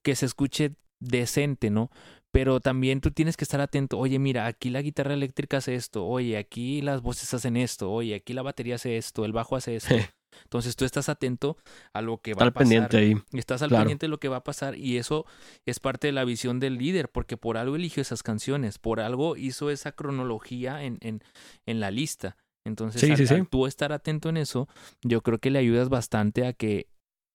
[0.03, 1.91] que se escuche decente, ¿no?
[2.33, 3.99] Pero también tú tienes que estar atento.
[3.99, 6.07] Oye, mira, aquí la guitarra eléctrica hace esto.
[6.07, 7.91] Oye, aquí las voces hacen esto.
[7.91, 9.25] Oye, aquí la batería hace esto.
[9.25, 9.95] El bajo hace esto.
[10.45, 11.57] Entonces tú estás atento
[11.93, 12.63] a lo que va a pasar.
[12.69, 13.15] pendiente ahí.
[13.33, 13.83] Estás al Claro.
[13.83, 15.27] pendiente de lo que va a pasar y eso
[15.67, 19.37] es parte de la visión del líder, porque por algo eligió esas canciones, por algo
[19.37, 21.23] hizo esa cronología en, en,
[21.67, 22.37] en la lista.
[22.65, 23.35] Entonces, Sí, al, sí, sí.
[23.35, 24.69] al tú estar atento en eso,
[25.03, 26.87] yo creo que le ayudas bastante a que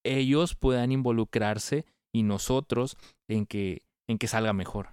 [0.06, 2.96] ellos puedan involucrarse y nosotros
[3.30, 4.90] en que, en que salga mejor.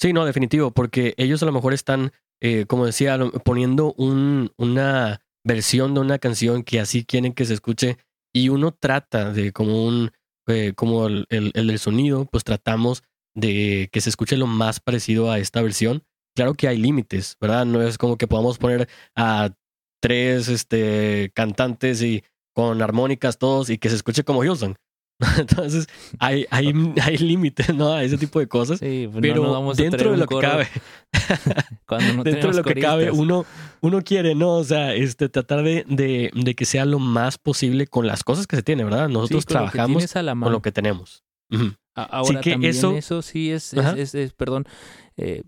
[0.00, 5.20] Sí, no, definitivo, porque ellos a lo mejor están, eh, como decía, poniendo un, una
[5.44, 7.98] versión de una canción que así quieren que se escuche
[8.34, 10.10] y uno trata de como un,
[10.46, 13.02] eh, como el, el, el sonido, pues tratamos
[13.34, 16.04] de que se escuche lo más parecido a esta versión.
[16.34, 17.64] Claro que hay límites, ¿verdad?
[17.64, 19.54] No es como que podamos poner a
[20.02, 22.24] tres este, cantantes y
[22.54, 24.76] con armónicas todos y que se escuche como Hillsong.
[25.38, 25.86] Entonces,
[26.18, 27.92] hay, hay, hay límites, ¿no?
[27.92, 28.78] A ese tipo de cosas.
[28.80, 30.68] Sí, pues Pero no vamos dentro de lo que cabe,
[31.86, 33.46] cuando no dentro de lo que cabe, uno,
[33.80, 34.56] uno quiere, ¿no?
[34.56, 38.46] O sea, este, tratar de, de, de que sea lo más posible con las cosas
[38.46, 39.08] que se tiene, ¿verdad?
[39.08, 41.22] Nosotros trabajamos con lo que tenemos.
[41.94, 44.66] Ahora que también eso- eso, sí es, es- es- perdón,
[45.16, 45.42] eh,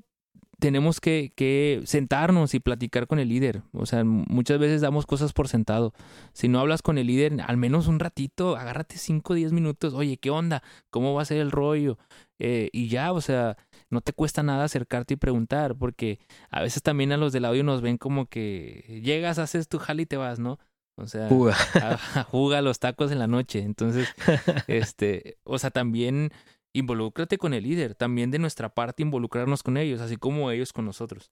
[0.58, 3.62] tenemos que, que sentarnos y platicar con el líder.
[3.72, 5.94] O sea, muchas veces damos cosas por sentado.
[6.32, 9.94] Si no hablas con el líder, al menos un ratito, agárrate 5 o 10 minutos.
[9.94, 10.62] Oye, ¿qué onda?
[10.90, 11.98] ¿Cómo va a ser el rollo?
[12.40, 13.56] Eh, y ya, o sea,
[13.90, 16.18] no te cuesta nada acercarte y preguntar, porque
[16.50, 20.02] a veces también a los del audio nos ven como que llegas, haces tu jale
[20.02, 20.58] y te vas, ¿no?
[20.96, 21.56] O sea, Juga.
[21.74, 23.60] a, a jugar los tacos en la noche.
[23.60, 24.08] Entonces,
[24.66, 26.32] este, o sea, también
[26.78, 30.84] involúcrate con el líder, también de nuestra parte involucrarnos con ellos, así como ellos con
[30.84, 31.30] nosotros.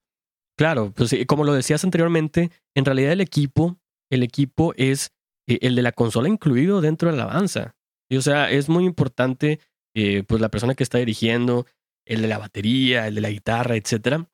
[0.59, 3.79] Claro, pues sí, como lo decías anteriormente, en realidad el equipo,
[4.11, 5.13] el equipo es
[5.49, 7.77] eh, el de la consola incluido dentro de la alabanza.
[8.11, 9.61] Y o sea, es muy importante,
[9.95, 11.67] eh, pues la persona que está dirigiendo,
[12.07, 14.31] el de la batería, el de la guitarra, etcétera.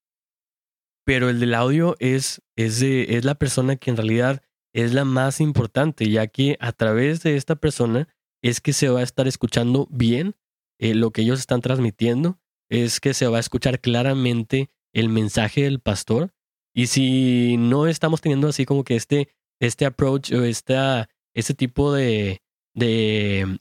[1.05, 4.43] Pero el del audio es, es, de- es la persona que en realidad
[4.75, 8.09] es la más importante, ya que a través de esta persona
[8.43, 10.35] es que se va a estar escuchando bien
[10.83, 15.63] eh, lo que ellos están transmitiendo, es que se va a escuchar claramente el mensaje
[15.63, 16.35] del pastor.
[16.75, 19.29] Y si no estamos teniendo así como que este,
[19.61, 22.43] este approach o esta, este tipo de,
[22.75, 23.61] de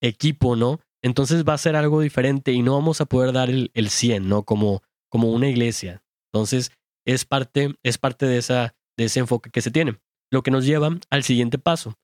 [0.00, 0.78] equipo, ¿no?
[1.02, 4.28] Entonces va a ser algo diferente y no vamos a poder dar el, el 100,
[4.28, 4.44] ¿no?
[4.44, 6.04] Como, como una iglesia.
[6.32, 6.70] Entonces
[7.04, 9.98] es parte, es parte de, esa, de ese enfoque que se tiene.
[10.30, 11.98] Lo que nos lleva al siguiente paso.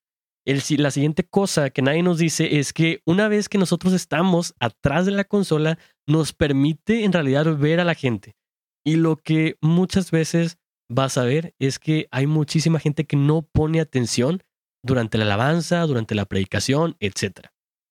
[0.79, 5.07] La siguiente cosa que nadie nos dice es que una vez que nosotros estamos atrás
[5.07, 8.37] de la consola, nos permite en realidad ver a la gente.
[8.85, 10.59] Y lo que muchas veces
[10.89, 14.43] vas a ver es que hay muchísima gente que no pone atención
[14.83, 17.49] durante la alabanza, durante la predicación, etc.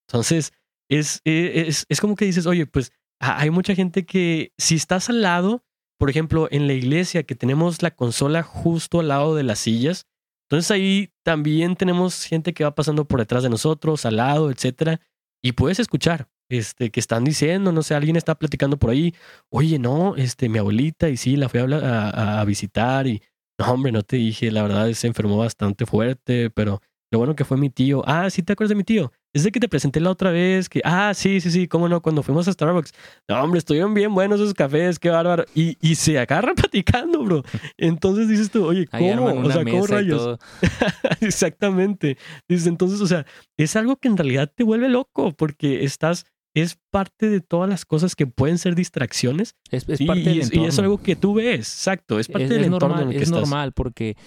[0.07, 0.51] Entonces,
[0.89, 5.21] es, es, es como que dices, oye, pues hay mucha gente que si estás al
[5.21, 5.63] lado,
[5.97, 10.07] por ejemplo, en la iglesia que tenemos la consola justo al lado de las sillas,
[10.49, 14.99] entonces ahí también tenemos gente que va pasando por detrás de nosotros, al lado, etcétera,
[15.43, 19.13] y puedes escuchar este que están diciendo, no sé, alguien está platicando por ahí,
[19.51, 23.21] oye, no, este mi abuelita y sí la fui a, visitar y
[23.59, 26.81] no, hombre, no te dije, la verdad se enfermó bastante fuerte, pero
[27.11, 28.01] lo bueno que fue mi tío.
[28.07, 29.11] Ah, sí te acuerdas de mi tío.
[29.31, 32.01] Es de que te presenté la otra vez, que ah, sí, sí, sí, cómo no,
[32.01, 32.93] cuando fuimos a Starbucks.
[33.27, 35.45] No, hombre, estuvieron bien buenos esos cafés, qué bárbaro.
[35.53, 37.43] Y, y se agarra platicando, bro.
[37.77, 39.25] Entonces dices tú, oye, ¿cómo?
[39.25, 40.39] O sea, ¿cómo rayos?
[41.21, 42.17] Exactamente.
[42.47, 43.25] Dices, entonces, o sea,
[43.57, 47.85] es algo que en realidad te vuelve loco porque estás, es parte de todas las
[47.85, 50.69] cosas que pueden ser distracciones Es, es y, parte del y es- y entorno.
[50.69, 53.13] es algo que tú ves, exacto, es parte es, del es entorno normal, en el
[53.17, 53.41] que es estás.
[53.41, 54.17] normal porque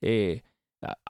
[0.00, 0.42] eh,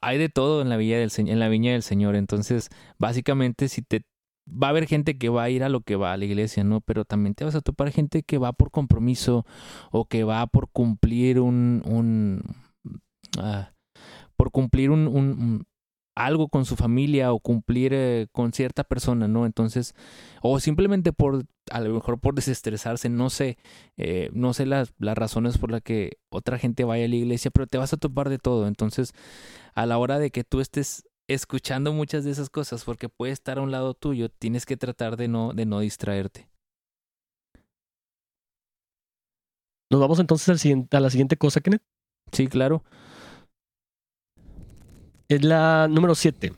[0.01, 2.17] hay de todo en la viña del Señor.
[2.17, 4.03] Entonces, básicamente, si te
[4.47, 6.65] va a haber gente que va a ir a lo que va a la iglesia,
[6.65, 6.81] ¿no?
[6.81, 9.45] Pero también te vas a topar gente que va por compromiso
[9.91, 12.43] o que va por cumplir un, un
[13.39, 13.73] ah,
[14.37, 15.67] por cumplir un- un-
[16.19, 19.47] algo con su familia o cumplir eh, con cierta persona, ¿no?
[19.47, 19.95] Entonces,
[20.43, 23.57] o simplemente por, a lo mejor por desestresarse, no sé,
[23.97, 27.51] eh, no sé las, las razones por las que otra gente vaya a la iglesia,
[27.53, 28.67] pero te vas a topar de todo.
[28.67, 29.13] Entonces,
[29.75, 33.59] a la hora de que tú estés escuchando muchas de esas cosas, porque puede estar
[33.59, 36.49] a un lado tuyo, tienes que tratar de no, de no distraerte.
[39.91, 41.83] Nos vamos entonces a la siguiente cosa, Kenneth.
[42.33, 42.83] Sí, claro.
[45.29, 46.53] Es la número 7.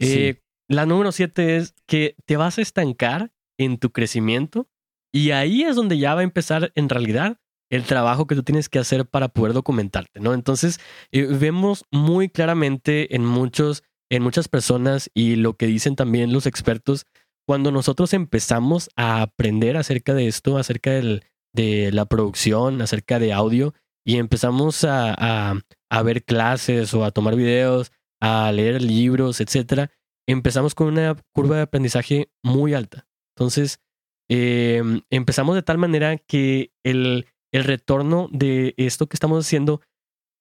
[0.00, 0.38] Sí.
[0.68, 4.68] la número 7 es que te vas a estancar en tu crecimiento
[5.12, 7.38] y ahí es donde ya va a empezar en realidad
[7.70, 10.32] el trabajo que tú tienes que hacer para poder documentarte, ¿no?
[10.32, 10.80] Entonces,
[11.12, 16.46] eh, vemos muy claramente en muchos, en muchas personas y lo que dicen también los
[16.46, 17.04] expertos,
[17.46, 23.32] cuando nosotros empezamos a aprender acerca de esto, acerca del, de la producción, acerca de
[23.32, 23.74] audio,
[24.06, 29.90] y empezamos a, a, a ver clases o a tomar videos, a leer libros, etcétera,
[30.26, 33.06] empezamos con una curva de aprendizaje muy alta.
[33.36, 33.80] Entonces,
[34.28, 39.80] eh, empezamos de tal manera que el, el retorno de esto que estamos haciendo,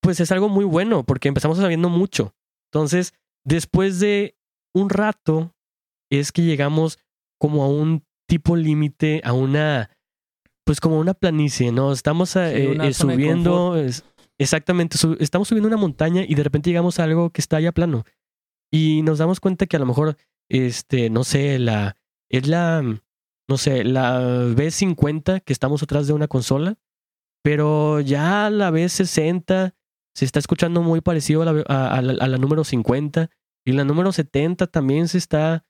[0.02, 2.36] pues es algo muy bueno, porque empezamos sabiendo mucho.
[2.72, 3.14] Entonces,
[3.46, 4.38] después de
[4.74, 5.56] un rato,
[6.12, 7.00] es que llegamos
[7.40, 9.90] como a un tipo límite, a una,
[10.66, 11.92] pues como una planicie, ¿no?
[11.92, 13.76] Estamos eh, eh, subiendo,
[14.38, 18.06] exactamente, estamos subiendo una montaña y de repente llegamos a algo que está ya plano.
[18.72, 20.18] Y nos damos cuenta que a lo mejor,
[20.50, 21.96] este, no sé, la,
[22.30, 26.78] es la, no sé, la B50 que estamos atrás de una consola
[27.48, 29.74] pero ya la B60
[30.14, 33.30] se está escuchando muy parecido a la, a, la, número 50
[33.66, 35.66] y la número 70 también se está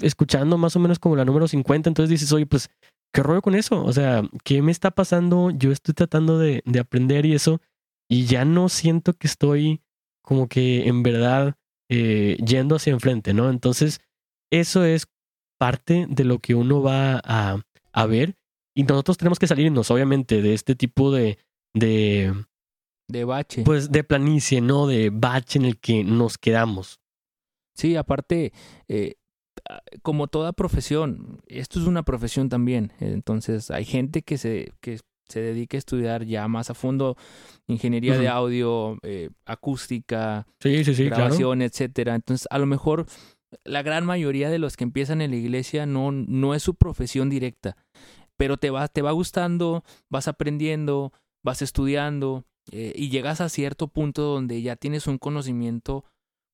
[0.00, 1.90] escuchando más o menos como la número 50.
[1.90, 2.70] Entonces dices, oye, pues,
[3.12, 3.84] ¿qué rollo con eso?
[3.84, 5.50] O sea, ¿qué me está pasando?
[5.50, 7.60] Yo estoy tratando de, de aprender y eso
[8.08, 9.82] y ya no siento que estoy
[10.22, 11.56] como que en verdad
[11.90, 13.50] eh, yendo hacia enfrente, ¿no?
[13.50, 14.00] Entonces,
[14.50, 15.06] eso es
[15.58, 17.60] parte de lo que uno va a,
[17.92, 18.36] a ver
[18.78, 21.38] y nosotros tenemos que salirnos, obviamente, de este tipo de,
[21.74, 22.32] de...
[23.08, 23.62] De bache.
[23.64, 24.86] Pues de planicie, ¿no?
[24.86, 27.00] De bache en el que nos quedamos.
[27.74, 28.52] Sí, aparte,
[28.86, 29.16] eh,
[30.02, 32.92] como toda profesión, esto es una profesión también.
[33.00, 37.16] Entonces, hay gente que se, que se dedica a estudiar ya más a fondo
[37.66, 42.14] ingeniería de audio, eh, acústica, sí, sí, sí, grabación, etcétera.
[42.14, 43.06] Entonces, a lo mejor
[43.64, 47.30] la gran mayoría de los que empiezan en la iglesia no, no es su profesión
[47.30, 47.76] directa
[48.38, 51.12] pero te va, te va gustando, vas aprendiendo,
[51.44, 56.04] vas estudiando eh, y llegas a cierto punto donde ya tienes un conocimiento,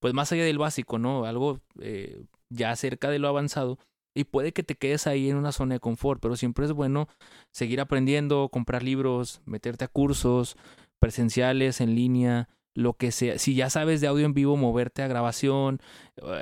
[0.00, 1.26] pues más allá del básico, ¿no?
[1.26, 3.78] Algo eh, ya cerca de lo avanzado
[4.14, 7.08] y puede que te quedes ahí en una zona de confort, pero siempre es bueno
[7.50, 10.56] seguir aprendiendo, comprar libros, meterte a cursos
[11.00, 13.38] presenciales, en línea, lo que sea.
[13.38, 15.80] Si ya sabes de audio en vivo, moverte a grabación.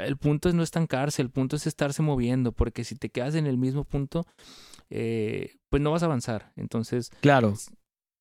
[0.04, 3.46] El punto es no estancarse, el punto es estarse moviendo, porque si te quedas en
[3.46, 4.24] el mismo punto,
[4.90, 6.52] eh, pues no vas a avanzar.
[6.56, 7.10] Entonces.
[7.20, 7.54] Claro.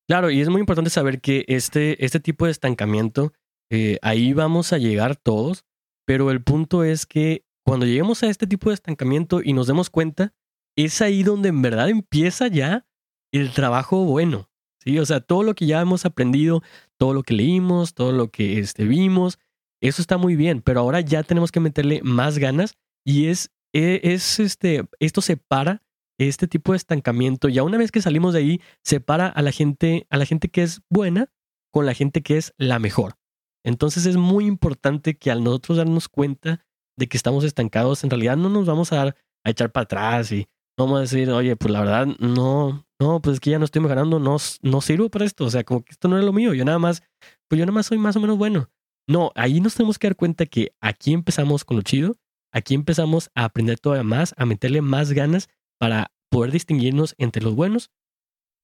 [0.08, 3.32] Claro, y es muy importante saber que este, este tipo de estancamiento,
[3.70, 5.64] eh, ahí vamos a llegar todos,
[6.04, 9.90] pero el punto es que cuando lleguemos a este tipo de estancamiento y nos demos
[9.90, 10.34] cuenta,
[10.76, 12.86] es ahí donde en verdad empieza ya
[13.32, 14.50] el trabajo bueno.
[14.78, 14.98] ¿sí?
[14.98, 16.62] O sea, todo lo que ya hemos aprendido,
[16.98, 19.38] todo lo que leímos, todo lo que este, vimos,
[19.80, 24.00] eso está muy bien, pero ahora ya tenemos que meterle más ganas y es, e,
[24.04, 25.82] es, este, esto separa
[26.18, 30.06] este tipo de estancamiento, ya una vez que salimos de ahí, separa a la gente,
[30.08, 31.32] a la gente que es buena
[31.72, 33.16] con la gente que es la mejor.
[33.64, 36.64] Entonces es muy importante que al nosotros darnos cuenta
[36.96, 40.32] de que estamos estancados, en realidad no nos vamos a dar a echar para atrás
[40.32, 43.64] y vamos a decir, oye, pues la verdad, no, no, pues es que ya no
[43.64, 46.32] estoy mejorando, no, no sirvo para esto, o sea, como que esto no es lo
[46.32, 47.02] mío, yo nada más,
[47.48, 48.70] pues yo nada más soy más o menos bueno.
[49.08, 52.16] No, ahí nos tenemos que dar cuenta que aquí empezamos con lo chido,
[52.52, 57.54] aquí empezamos a aprender todavía más, a meterle más ganas para poder distinguirnos entre los
[57.54, 57.90] buenos,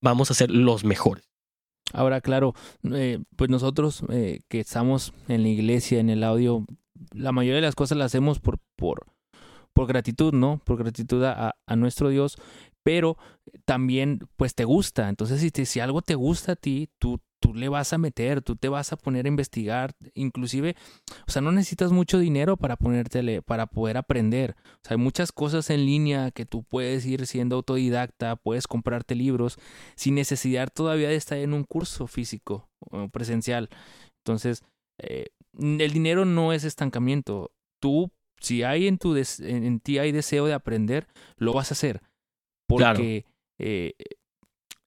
[0.00, 1.28] vamos a ser los mejores.
[1.92, 2.54] Ahora, claro,
[2.92, 6.66] eh, pues nosotros eh, que estamos en la iglesia, en el audio,
[7.12, 9.06] la mayoría de las cosas las hacemos por, por,
[9.72, 10.60] por gratitud, ¿no?
[10.64, 12.38] Por gratitud a, a nuestro Dios,
[12.82, 13.18] pero
[13.64, 15.08] también pues te gusta.
[15.08, 18.56] Entonces, si, si algo te gusta a ti, tú, tú le vas a meter, tú
[18.56, 20.74] te vas a poner a investigar, inclusive,
[21.26, 24.56] o sea, no necesitas mucho dinero para ponértele, para poder aprender.
[24.58, 29.14] O sea, hay muchas cosas en línea que tú puedes ir siendo autodidacta, puedes comprarte
[29.14, 29.58] libros
[29.94, 33.68] sin necesidad todavía de estar en un curso físico o presencial.
[34.24, 34.64] Entonces,
[34.98, 35.26] eh,
[35.58, 37.52] el dinero no es estancamiento.
[37.80, 42.02] Tú, si hay en, tu en, ti hay deseo de aprender, lo vas a hacer.
[42.66, 43.24] Porque
[43.58, 43.94] eh,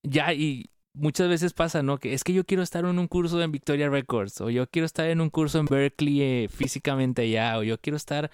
[0.03, 1.97] ya, y muchas veces pasa, ¿no?
[1.97, 4.85] Que es que yo quiero estar en un curso en Victoria Records, o yo quiero
[4.85, 8.31] estar en un curso en Berkeley eh, físicamente allá, o yo quiero estar,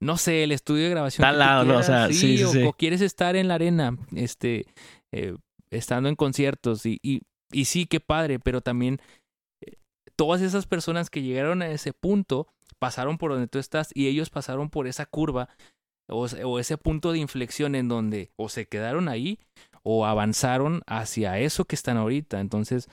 [0.00, 1.26] no sé, el estudio de grabación.
[1.26, 1.78] Al lado, ¿no?
[1.78, 4.66] O sea, sí, o, quieres estar en la arena, este,
[5.12, 5.36] eh,
[5.70, 9.00] estando en conciertos, y, y, y, sí, qué padre, pero también
[10.16, 12.48] todas esas personas que llegaron a ese punto
[12.78, 15.48] pasaron por donde tú estás y ellos pasaron por esa curva
[16.08, 19.38] o, ese punto de inflexión en donde o se quedaron ahí
[19.82, 22.40] o avanzaron hacia eso que están ahorita.
[22.40, 22.88] Entonces,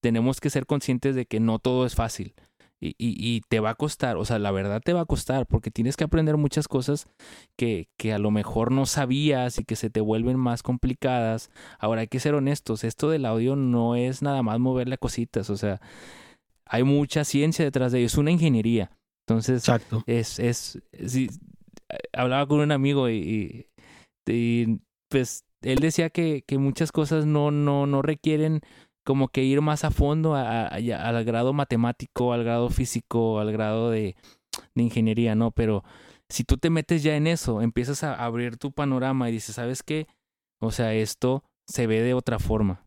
[0.00, 2.34] tenemos que ser conscientes de que no todo es fácil.
[2.78, 5.70] y, y, te va a costar, o sea, la verdad te va a costar porque
[5.70, 7.06] tienes que aprender muchas cosas
[7.56, 11.50] que, que a lo mejor no sabías y que se te vuelven más complicadas.
[11.78, 15.56] Ahora hay que ser honestos, esto del audio no es nada más moverle cositas, o
[15.56, 15.80] sea,
[16.66, 18.90] hay mucha ciencia detrás de ello, es una ingeniería.
[19.26, 20.04] Entonces, Exacto.
[20.06, 20.78] es, es,
[22.12, 23.66] hablaba con un amigo y,
[24.26, 28.60] y, pues él decía que, que muchas cosas no, no, no requieren
[29.06, 34.16] como que ir más a fondo al grado matemático, al grado físico, al grado de,
[34.74, 35.52] ingeniería, ¿no?
[35.52, 35.84] Pero
[36.28, 39.84] si tú te metes ya en eso, empiezas a abrir tu panorama y dices, ¿sabes
[39.84, 40.08] qué?
[40.60, 42.84] O sea, esto se ve de otra forma.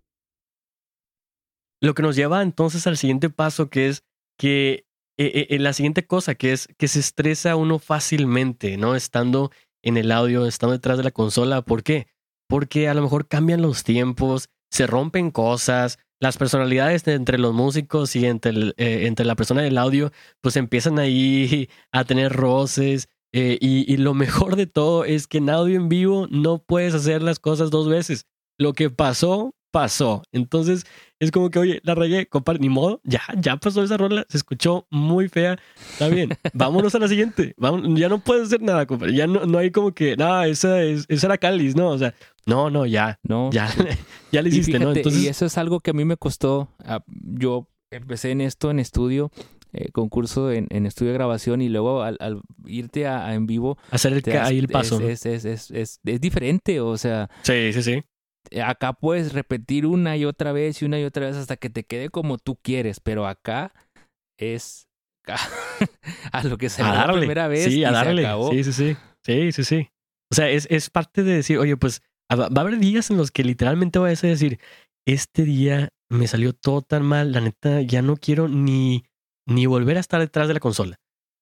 [1.82, 4.03] Lo que nos lleva entonces al siguiente paso, que es
[4.38, 4.86] que
[5.17, 8.95] eh, eh, la siguiente cosa, que es que se estresa uno fácilmente, ¿no?
[8.95, 9.51] Estando
[9.84, 11.61] en el audio, estando detrás de la consola.
[11.61, 12.07] ¿Por qué?
[12.47, 18.15] Porque a lo mejor cambian los tiempos, se rompen cosas, las personalidades entre los músicos
[18.15, 20.11] y entre, eh, entre la persona del audio,
[20.41, 23.09] pues empiezan ahí a tener roces.
[23.32, 26.95] Eh, y, y, lo mejor de todo es que en audio en vivo no puedes
[26.95, 28.25] hacer las cosas dos veces.
[28.57, 30.24] Lo que pasó, pasó.
[30.32, 30.86] Entonces
[31.20, 34.38] es como que, oye, la regué, compadre, ni modo, ya, ya pasó esa rola, se
[34.38, 35.59] escuchó muy fea,
[35.91, 37.55] está bien, vámonos a la siguiente,
[37.95, 41.05] ya no puedes hacer nada, compadre, ya no, no hay como que, nada, esa, es,
[41.09, 41.89] esa era Cáliz, ¿no?
[41.89, 42.13] O sea,
[42.45, 43.70] no, no, ya, no, ya,
[44.32, 44.93] ya le hiciste, ¿no?
[44.93, 45.24] Entonces...
[45.24, 48.80] Y eso es algo que a mí me costó, ah, yo empecé en esto en
[48.80, 49.30] estudio,
[49.72, 54.13] eh, concurso en, en, estudio de grabación y luego al, irte a, en vivo hacer
[54.13, 58.03] el, ahí el paso es, es, es, es, diferente o sea sí sí sí
[58.63, 61.83] acá puedes repetir una y otra vez y una y otra vez hasta que te
[61.83, 63.73] quede como tú quieres, pero acá
[64.37, 64.87] es
[66.31, 67.65] a lo que se a la primera vez.
[67.65, 68.27] Sí, a darle.
[68.51, 68.97] Sí, sí, sí.
[69.23, 69.89] Sí, sí, sí.
[70.31, 73.31] O sea, es, es parte de decir, oye, pues va a haber días en los
[73.31, 74.59] que literalmente voy a decir,
[75.07, 79.05] este día me salió todo tan mal, la neta, ya no quiero ni,
[79.47, 80.99] ni volver a estar detrás de la consola.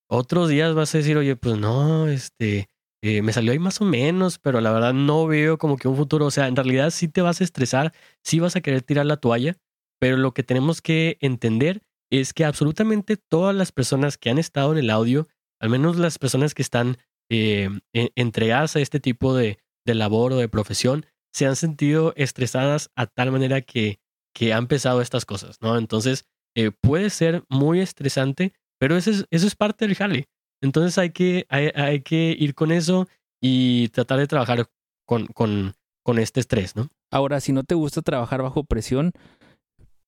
[0.09, 2.69] Otros días vas a decir, oye, pues no, este,
[3.01, 5.95] eh, me salió ahí más o menos, pero la verdad no veo como que un
[5.95, 7.93] futuro, o sea, en realidad sí te vas a estresar,
[8.23, 9.57] sí vas a querer tirar la toalla,
[9.99, 11.81] pero lo que tenemos que entender
[12.11, 15.27] es que absolutamente todas las personas que han estado en el audio,
[15.59, 16.97] al menos las personas que están
[17.29, 22.89] eh, entregadas a este tipo de, de labor o de profesión, se han sentido estresadas
[22.95, 23.99] a tal manera que,
[24.33, 25.77] que han pesado estas cosas, ¿no?
[25.77, 26.25] Entonces,
[26.55, 30.27] eh, puede ser muy estresante, pero eso es, eso es parte del jale.
[30.61, 33.07] Entonces hay que, hay, que ir con eso
[33.41, 34.69] y tratar de trabajar
[35.05, 36.89] con, con, con este estrés, ¿no?
[37.11, 39.13] Ahora, si no te gusta trabajar bajo presión,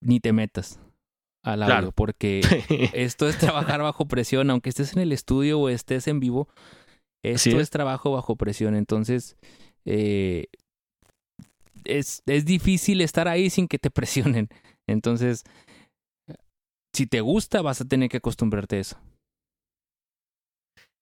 [0.02, 0.80] ni te metas
[1.44, 2.42] al audio, porque
[2.94, 6.50] esto es trabajar bajo presión, aunque estés en el estudio o estés en vivo,
[7.24, 7.70] esto es.
[7.70, 8.76] trabajo bajo presión.
[8.76, 9.38] Entonces,
[9.86, 10.48] eh,
[11.86, 14.50] es, es difícil estar ahí sin que te presionen.
[14.88, 15.44] Entonces,
[16.94, 18.98] si te gusta, vas a tener que acostumbrarte a eso.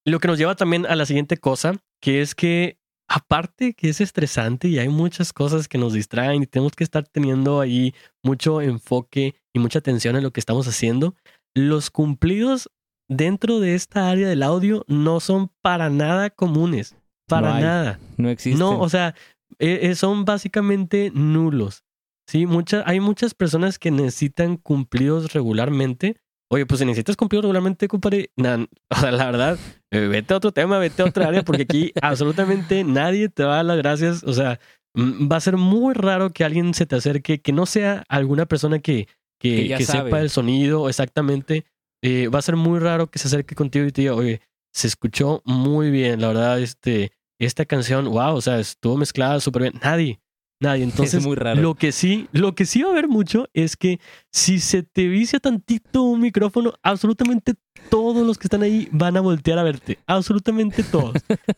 [0.08, 2.80] Lo que nos lleva también a la siguiente cosa, que es que
[3.10, 7.06] aparte que es estresante y hay muchas cosas que nos distraen y tenemos que estar
[7.06, 7.94] teniendo ahí
[8.24, 11.14] mucho enfoque y mucha atención en lo que estamos haciendo,
[11.54, 12.72] los cumplidos
[13.10, 16.96] dentro de esta área del audio no son para nada comunes.
[17.28, 18.00] Para nada.
[18.16, 18.60] No existen.
[18.60, 19.14] No, o sea,
[19.60, 21.84] e, e, son básicamente nulos.
[22.30, 26.16] Sí, muchas, hay muchas personas que necesitan cumplidos regularmente
[26.50, 28.32] Oye, pues si necesitas cumplir regularmente, compadre,
[28.90, 29.60] o sea, la verdad,
[29.92, 33.54] eh, vete a otro tema, vete a otra área, porque aquí absolutamente nadie te va
[33.54, 34.24] a dar las gracias.
[34.24, 34.60] O sea,
[34.96, 38.80] va a ser muy raro que alguien se te acerque, que no sea alguna persona
[38.80, 39.08] que,
[39.40, 41.66] que, sepa el sonido exactamente.
[42.02, 44.42] Eh, va a ser muy raro que se acerque contigo y te diga, oye,
[44.74, 49.64] se escuchó muy bien, la verdad, este, esta canción, wow, o sea, estuvo mezclada súper
[49.64, 49.74] bien.
[49.84, 50.20] Nadie,
[50.60, 50.84] nadie.
[50.84, 51.62] Entonces, muy raro.
[51.62, 54.00] lo que sí, lo que sí va a haber mucho es que
[54.32, 57.56] si se te vicia tantito un micrófono, absolutamente
[57.90, 60.00] todos los que están ahí van a voltear a verte.
[60.08, 61.16] Absolutamente todos.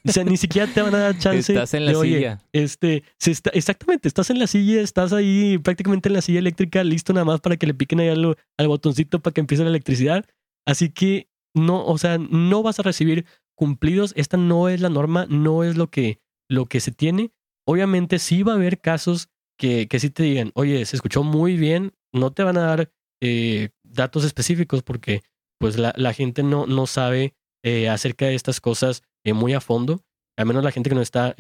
[0.08, 1.54] O sea, ni siquiera te van a dar chance.
[1.54, 2.39] Estás en la silla.
[2.52, 7.14] Este, está, exactamente, estás en la silla, estás ahí prácticamente en la silla eléctrica, listo
[7.14, 10.26] nada más para que le piquen ahí al, al botoncito para que empiece la electricidad.
[10.66, 13.26] Así que no, o sea, no vas a recibir
[13.56, 14.14] cumplidos.
[14.16, 16.20] Esta no es la norma, no es lo que,
[16.50, 17.32] lo que se tiene
[17.66, 21.57] obviamente sí va a haber casos que, que sí te digan, oye, se escuchó muy
[21.57, 22.91] bien, no te van a dar
[23.22, 25.22] eh, datos específicos porque
[25.60, 29.60] pues la, la gente no, no sabe eh, acerca de estas cosas eh, muy a
[29.60, 30.05] fondo,
[30.38, 31.36] al menos la gente que no está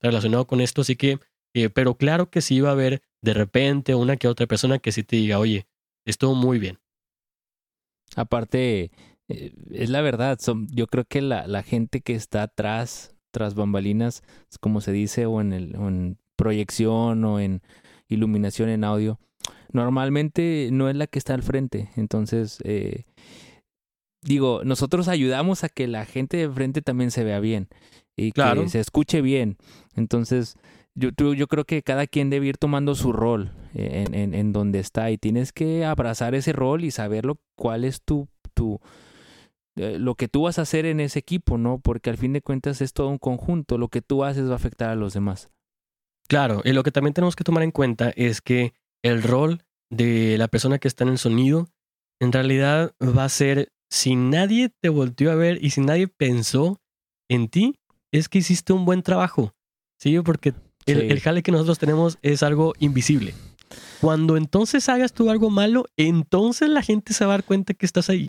[0.00, 1.20] relacionado con esto, así que,
[1.72, 5.04] pero claro que sí va a haber de repente una que otra persona que sí
[5.04, 5.68] te diga, oye,
[6.04, 6.80] estuvo muy bien.
[8.16, 8.90] Aparte,
[9.28, 10.36] es la verdad,
[10.72, 14.22] yo creo que la, la gente que está atrás tras bambalinas,
[14.60, 17.62] como se dice, o en, el, en proyección o en
[18.08, 19.18] iluminación en audio,
[19.72, 21.90] normalmente no es la que está al frente.
[21.96, 23.04] Entonces, eh,
[24.22, 27.68] digo, nosotros ayudamos a que la gente de frente también se vea bien
[28.16, 28.62] y Claro.
[28.62, 29.56] que se escuche bien.
[29.94, 30.56] Entonces,
[30.94, 34.34] yo, tú- yo creo que cada quien debe ir tomando su rol eh, en, en,
[34.34, 38.28] en donde está y tienes que abrazar ese rol y saber lo, cuál es tu,
[38.54, 38.80] tu
[39.76, 41.78] eh, lo que tú vas a hacer en ese equipo, ¿no?
[41.80, 43.78] Porque al fin de cuentas es todo un conjunto.
[43.78, 45.50] Lo que tú haces va a afectar a los demás.
[46.28, 50.36] Claro, y lo que también tenemos que tomar en cuenta es que el rol de
[50.38, 51.68] la persona que está en el sonido
[52.20, 56.80] en realidad va a ser, si nadie te volteó a ver y si nadie pensó
[57.28, 57.76] en ti,
[58.12, 59.54] es que hiciste un buen trabajo.
[59.98, 60.50] Sí, porque
[60.86, 61.06] el, Sí.
[61.08, 63.34] el jale que nosotros tenemos es algo invisible.
[64.00, 67.86] Cuando entonces hagas tú algo malo, entonces la gente se va a dar cuenta que
[67.86, 68.28] estás ahí.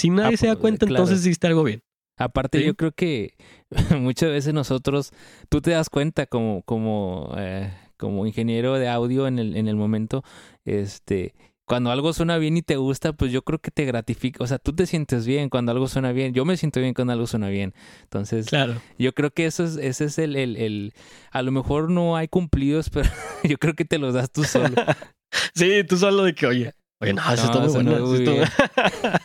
[0.00, 1.04] Si nadie Ah, se da pues, cuenta, claro.
[1.04, 1.82] entonces hiciste algo bien.
[2.18, 2.64] Aparte, Sí.
[2.66, 3.34] yo creo que
[3.98, 5.12] muchas veces nosotros,
[5.48, 9.76] tú te das cuenta como, como, eh, como ingeniero de audio en el, en el
[9.76, 10.22] momento,
[10.64, 11.34] este,
[11.66, 14.42] cuando algo suena bien y te gusta, pues yo creo que te gratifica.
[14.42, 16.34] O sea, tú te sientes bien cuando algo suena bien.
[16.34, 17.74] Yo me siento bien cuando algo suena bien.
[18.02, 18.80] Entonces, Claro.
[18.98, 20.92] yo creo que eso es, ese es el, el, el,
[21.30, 23.08] a lo mejor no hay cumplidos, pero
[23.44, 24.74] yo creo que te los das tú solo.
[25.54, 27.90] Sí, tú solo de que, oye, oye, no, eso No, está muy eso bueno.
[27.92, 29.22] no, eso muy está-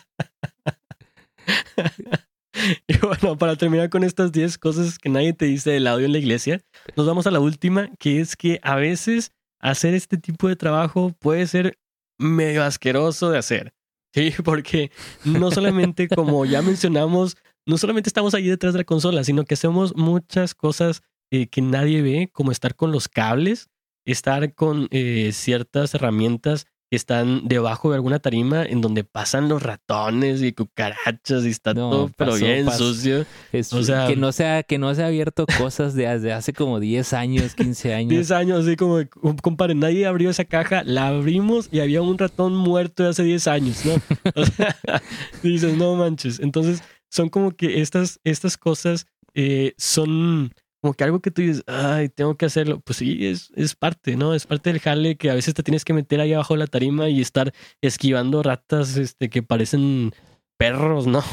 [2.88, 6.12] y bueno, para terminar con estas 10 cosas que nadie te dice del audio en
[6.12, 6.62] la iglesia,
[6.96, 11.12] nos vamos a la última, que es que a veces hacer este tipo de trabajo
[11.20, 11.78] puede ser
[12.18, 13.74] medio asqueroso de hacer.
[14.14, 14.92] Sí, porque
[15.26, 17.38] no solamente, como ya mencionamos,
[17.68, 21.62] no solamente estamos ahí detrás de la consola, sino que hacemos muchas cosas eh, que
[21.62, 23.68] nadie ve, como estar con los cables,
[24.06, 29.64] estar con eh, ciertas herramientas que están debajo de alguna tarima en donde pasan los
[29.64, 32.94] ratones y cucarachas y está No, todo pero pasó, bien pasó.
[32.94, 33.26] sucio.
[33.52, 36.54] Es- O sea- que no sea, que no se ha abierto cosas de, de hace
[36.54, 38.10] como 10 años, 15 años.
[38.10, 39.00] 10 años, así como,
[39.42, 43.48] compadre, nadie abrió esa caja, la abrimos y había un ratón muerto de hace 10
[43.48, 43.94] años, ¿no?
[44.36, 44.76] O sea,
[45.44, 46.40] dices, no manches.
[46.40, 50.52] Entonces, son como que estas, estas cosas eh, son
[50.86, 52.80] como que algo que tú dices, ay, tengo que hacerlo.
[52.80, 54.36] Pues sí, es, es parte, ¿no?
[54.36, 56.68] Es parte del jale que a veces te tienes que meter ahí abajo de la
[56.68, 60.14] tarima y estar esquivando ratas este, que parecen
[60.60, 61.24] perros, ¿no?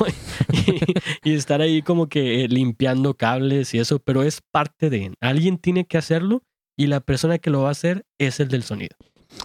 [1.23, 5.59] y, estar ahí como que eh, limpiando cables y eso, pero es parte de, alguien
[5.59, 6.43] tiene que hacerlo
[6.75, 8.97] y la persona que lo va a hacer es el del sonido.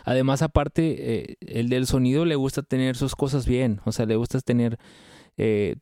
[0.06, 3.82] Además, aparte, eh, el del sonido le gusta tener sus cosas bien.
[3.84, 4.78] O sea, le gusta tener.
[5.36, 5.76] eh,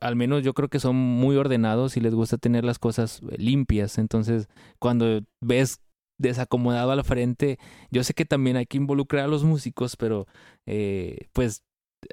[0.00, 3.36] al menos yo creo que son muy ordenados y les gusta tener las cosas eh,
[3.38, 3.98] limpias.
[3.98, 4.48] Entonces,
[4.78, 5.80] cuando ves
[6.18, 7.58] desacomodado al frente,
[7.90, 10.26] yo sé que también hay que involucrar a los músicos, pero
[10.66, 11.62] eh, pues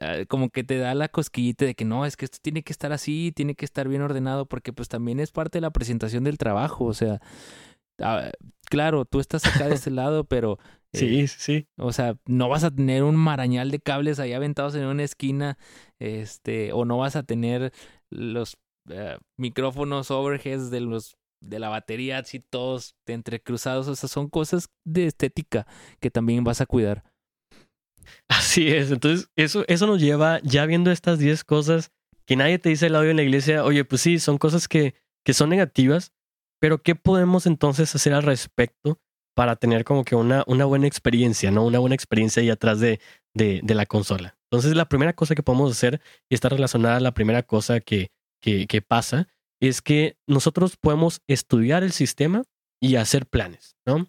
[0.01, 2.73] ah, como que te da la cosquillita de que no, es que esto tiene que
[2.73, 6.23] estar así, tiene que estar bien ordenado, porque pues también es parte de la presentación
[6.23, 6.85] del trabajo.
[6.85, 7.21] O sea,
[8.01, 8.31] ah,
[8.69, 10.59] claro, tú estás acá de este lado, pero
[10.97, 11.67] Sí, sí, sí.
[11.77, 15.57] o sea, no vas a tener un marañal de cables ahí aventados en una esquina,
[15.99, 17.71] este, o no vas a tener
[18.09, 18.57] los
[18.89, 24.69] eh, micrófonos overheads de los de la batería así todos entrecruzados, o sea, son cosas
[24.85, 25.67] de estética
[25.99, 27.03] que también vas a cuidar.
[28.27, 28.91] Así es.
[28.91, 31.91] Entonces, eso, eso nos lleva, ya viendo estas 10 cosas
[32.25, 34.95] que nadie te dice el audio en la iglesia, oye, pues sí, son cosas que,
[35.23, 36.11] que son negativas,
[36.59, 38.99] pero ¿qué podemos entonces hacer al respecto
[39.37, 41.63] para tener como que una, una buena experiencia, ¿no?
[41.63, 42.99] Una buena experiencia ahí atrás de,
[43.35, 44.35] de, la consola.
[44.49, 48.09] Entonces, la primera cosa que podemos hacer, y está relacionada a la primera cosa que,
[48.41, 49.27] que, que pasa,
[49.61, 52.45] es que nosotros podemos estudiar el sistema
[52.81, 54.07] y hacer planes, ¿no?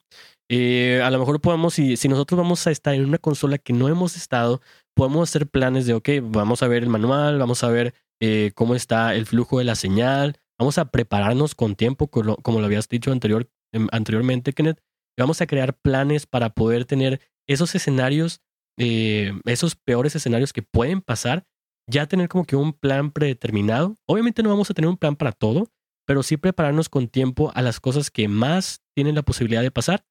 [0.51, 3.75] Eh, a lo mejor podemos, si, si nosotros vamos a estar en una consola que
[3.75, 4.63] no hemos estado,
[4.97, 8.75] podemos hacer planes de, ok, vamos a ver el manual, vamos a ver eh, cómo
[8.75, 12.65] está el flujo de la señal, vamos a prepararnos con tiempo, como lo, como lo
[12.65, 14.81] habías dicho anterior, em, anteriormente, Kenneth,
[15.23, 18.41] vamos a crear planes para poder tener esos escenarios,
[18.79, 21.47] eh, esos peores escenarios que pueden pasar,
[21.89, 23.97] ya tener como que un plan predeterminado.
[24.07, 25.71] Obviamente no vamos a tener un plan para todo,
[26.07, 30.07] pero sí prepararnos con tiempo a las cosas que más tienen la posibilidad de pasar.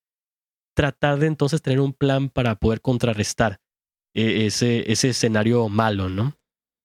[0.76, 3.60] Tratar de entonces tener un plan para poder contrarrestar
[4.14, 6.38] eh, ese, ese escenario malo, ¿no?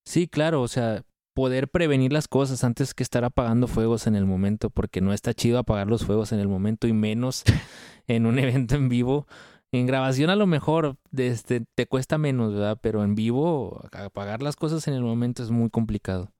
[0.06, 1.04] Sí, claro, o sea,
[1.34, 5.34] poder prevenir las cosas antes que estar apagando fuegos en el momento, porque no está
[5.34, 7.44] chido apagar los fuegos en el momento y menos
[8.06, 9.26] en un evento en vivo.
[9.72, 12.78] En grabación a lo mejor este, te cuesta menos, ¿verdad?
[12.82, 16.30] Pero en vivo apagar las cosas en el momento es muy complicado.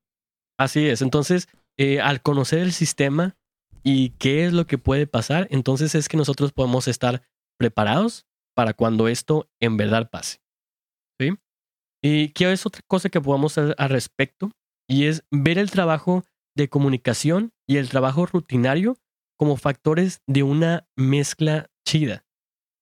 [0.58, 1.00] Así es.
[1.00, 3.36] Entonces, eh, al conocer el sistema
[3.82, 7.22] y qué es lo que puede pasar, entonces es que nosotros podemos estar
[7.58, 10.42] preparados para cuando esto en verdad pase.
[11.18, 11.30] ¿Sí?
[12.02, 14.52] Y qué es otra cosa que podamos hacer al respecto
[14.88, 16.24] y es ver el trabajo
[16.54, 18.98] de comunicación y el trabajo rutinario
[19.38, 22.24] como factores de una mezcla chida.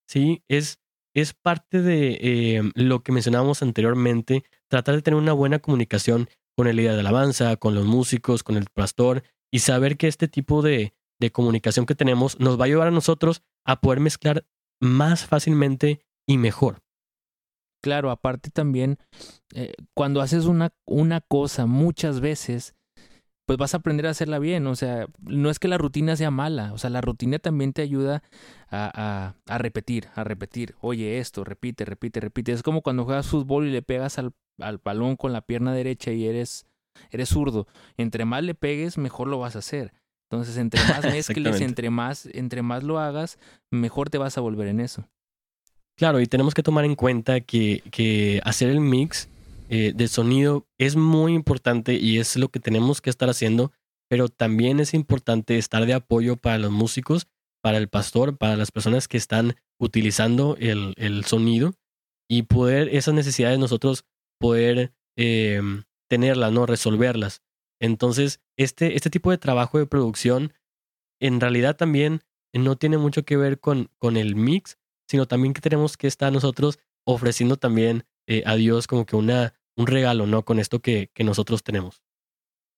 [0.07, 0.43] ¿Sí?
[0.47, 0.79] Es,
[1.15, 6.67] es parte de eh, lo que mencionábamos anteriormente tratar de tener una buena comunicación con
[6.67, 10.61] el líder de alabanza, con los músicos, con el pastor y saber que este tipo
[10.61, 14.45] de, de comunicación que tenemos nos va a ayudar a nosotros a poder mezclar
[14.81, 16.81] más fácilmente y mejor.
[17.81, 18.97] Claro, aparte también,
[19.53, 22.75] eh, cuando haces una, una cosa muchas veces,
[23.45, 24.67] pues vas a aprender a hacerla bien.
[24.67, 27.81] O sea, no es que la rutina sea mala, o sea, la rutina también te
[27.81, 28.23] ayuda
[28.69, 30.75] a, a, a repetir, a repetir.
[30.79, 32.51] Oye, esto, repite, repite, repite.
[32.51, 36.11] Es como cuando juegas fútbol y le pegas al, al balón con la pierna derecha
[36.11, 36.65] y eres,
[37.09, 37.67] eres zurdo.
[37.97, 39.93] Entre más le pegues, mejor lo vas a hacer.
[40.29, 43.37] Entonces, entre más mezcles, entre más, entre más lo hagas,
[43.69, 45.09] mejor te vas a volver en eso.
[46.01, 49.29] Claro, y tenemos que tomar en cuenta que, hacer el mix
[49.69, 53.71] eh, de sonido es muy importante y es lo que tenemos que estar haciendo,
[54.09, 57.27] pero también es importante estar de apoyo para los músicos,
[57.61, 61.75] para el pastor, para las personas que están utilizando el, sonido
[62.27, 64.03] y poder esas necesidades nosotros
[64.39, 65.61] poder eh,
[66.09, 66.65] tenerlas, ¿no?
[66.65, 67.43] Resolverlas.
[67.79, 70.51] Entonces, este, este tipo de trabajo de producción
[71.19, 72.21] en realidad también
[72.53, 74.79] no tiene mucho que ver con, con el mix,
[75.11, 79.53] sino también que tenemos que estar nosotros ofreciendo también eh, a Dios como que una,
[79.75, 80.45] un regalo, ¿no?
[80.45, 82.01] Con esto que, que nosotros tenemos.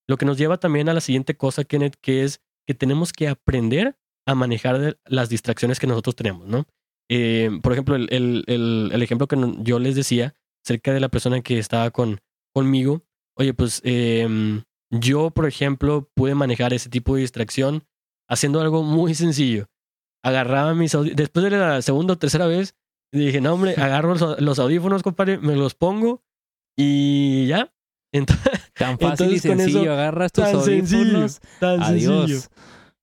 [0.07, 3.27] Lo que nos lleva también a la siguiente cosa, Kenneth, que es que tenemos que
[3.27, 6.65] aprender a manejar las distracciones que nosotros tenemos, ¿no?
[7.07, 10.33] Eh, por ejemplo, el, el, el, ejemplo que yo les decía
[10.65, 12.19] acerca de la persona que estaba con,
[12.51, 13.03] conmigo,
[13.37, 17.83] oye, pues eh, yo, por ejemplo, pude manejar ese tipo de distracción
[18.27, 19.67] haciendo algo muy sencillo.
[20.23, 22.75] Agarraba mis audífonos, después de la segunda o tercera vez,
[23.11, 26.23] dije, no, hombre, agarro los audífonos, compadre, me los pongo
[26.77, 27.71] y ya.
[28.11, 32.29] Entonces, tan fácil y sencillo, agarras tus audífonos, tan adiós.
[32.29, 32.39] Sencillo.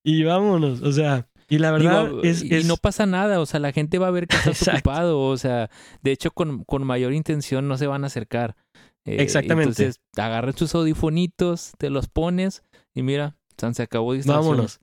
[0.02, 3.44] Y vámonos, o sea, y la verdad Digo, es, y es, no pasa nada, o
[3.44, 5.68] sea, la gente va a ver que estás ocupado, o sea,
[6.00, 8.56] de hecho con, con mayor intención no se van a acercar.
[9.04, 9.82] Eh, Exactamente.
[9.82, 12.62] Entonces, agarras tus audifonitos, te los pones
[12.94, 14.46] y mira, se acabó distracción.
[14.46, 14.80] Vámonos.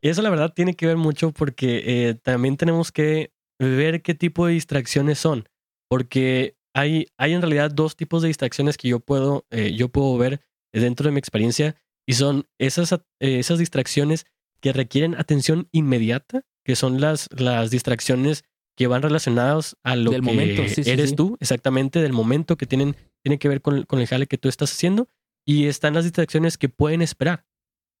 [0.00, 4.14] Y eso la verdad tiene que ver mucho porque eh, también tenemos que ver qué
[4.14, 5.48] tipo de distracciones son.
[5.88, 10.16] Porque hay, hay en realidad dos tipos de distracciones que yo puedo, eh, yo puedo
[10.16, 10.40] ver
[10.72, 11.76] dentro de mi experiencia
[12.06, 14.26] y son esas, eh, esas distracciones
[14.60, 18.44] que requieren atención inmediata, que son las, las distracciones
[18.76, 21.16] que van relacionadas a lo Del que momento, sí, eres sí.
[21.16, 22.94] tú, exactamente del momento que tienen,
[23.24, 25.08] tiene que ver con, con el jale que tú estás haciendo.
[25.44, 27.46] Y están las distracciones que pueden esperar.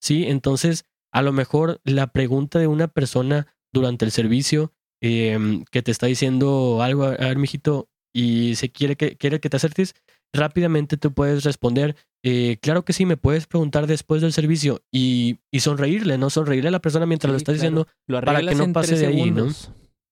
[0.00, 0.24] ¿sí?
[0.26, 5.90] Entonces, a lo mejor la pregunta de una persona durante el servicio eh, que te
[5.90, 9.94] está diciendo algo, a ver, mijito, y se quiere que, quiere que te acerques,
[10.32, 15.38] rápidamente tú puedes responder, eh, claro que sí, me puedes preguntar después del servicio y,
[15.52, 16.30] y sonreírle, ¿no?
[16.30, 17.84] Sonreírle a la persona mientras Sí, lo estás claro.
[17.84, 19.48] diciendo Lo para que no pase de ahí, ¿no?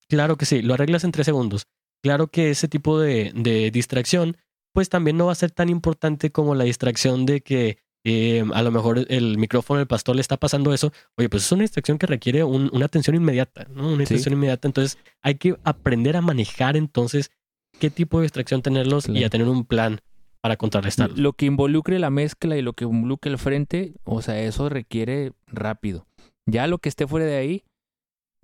[0.08, 1.66] Claro que sí, lo arreglas en tres segundos.
[2.02, 4.36] Claro que ese tipo de, de distracción,
[4.72, 7.78] pues también no va a ser tan importante como la distracción de que
[8.08, 10.92] eh, a lo mejor el micrófono del pastor le está pasando eso.
[11.16, 13.88] Oye, pues es una distracción que requiere un- una atención inmediata, ¿no?
[13.88, 14.14] Una Sí.
[14.14, 14.68] atención inmediata.
[14.68, 17.32] Entonces hay que aprender a manejar entonces
[17.80, 19.98] qué tipo de distracción tenerlos y a tener un plan
[20.40, 21.18] para contrarrestarlos.
[21.18, 25.32] Lo que involucre la mezcla y lo que involucre el frente, o sea, eso requiere
[25.48, 26.06] rápido.
[26.46, 27.64] Ya lo que esté fuera de ahí,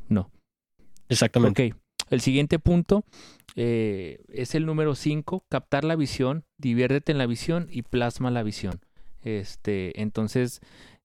[0.08, 0.28] no.
[1.08, 1.68] Exactamente.
[1.72, 1.76] Ok.
[2.10, 3.04] El siguiente punto
[3.54, 8.42] eh, es el número 5, captar la visión, diviértete en la visión y plasma la
[8.42, 8.80] visión.
[9.22, 10.60] Este, entonces,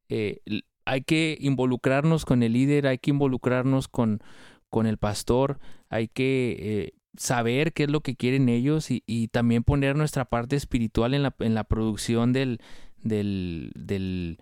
[0.09, 0.41] eh,
[0.86, 4.22] hay que involucrarnos con el líder, hay que involucrarnos con,
[4.70, 5.59] con el pastor,
[5.89, 10.26] hay que eh, saber qué es lo que quieren ellos y, y también poner nuestra
[10.26, 12.59] parte espiritual en la, en la producción del,
[13.03, 14.39] del, del,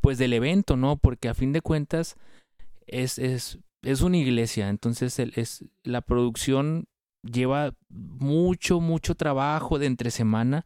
[0.00, 0.96] pues del evento, ¿no?
[0.96, 2.16] Porque a fin de cuentas
[2.86, 6.86] es, es, es una iglesia, entonces es, la producción
[7.22, 10.64] lleva mucho, mucho trabajo de entre semana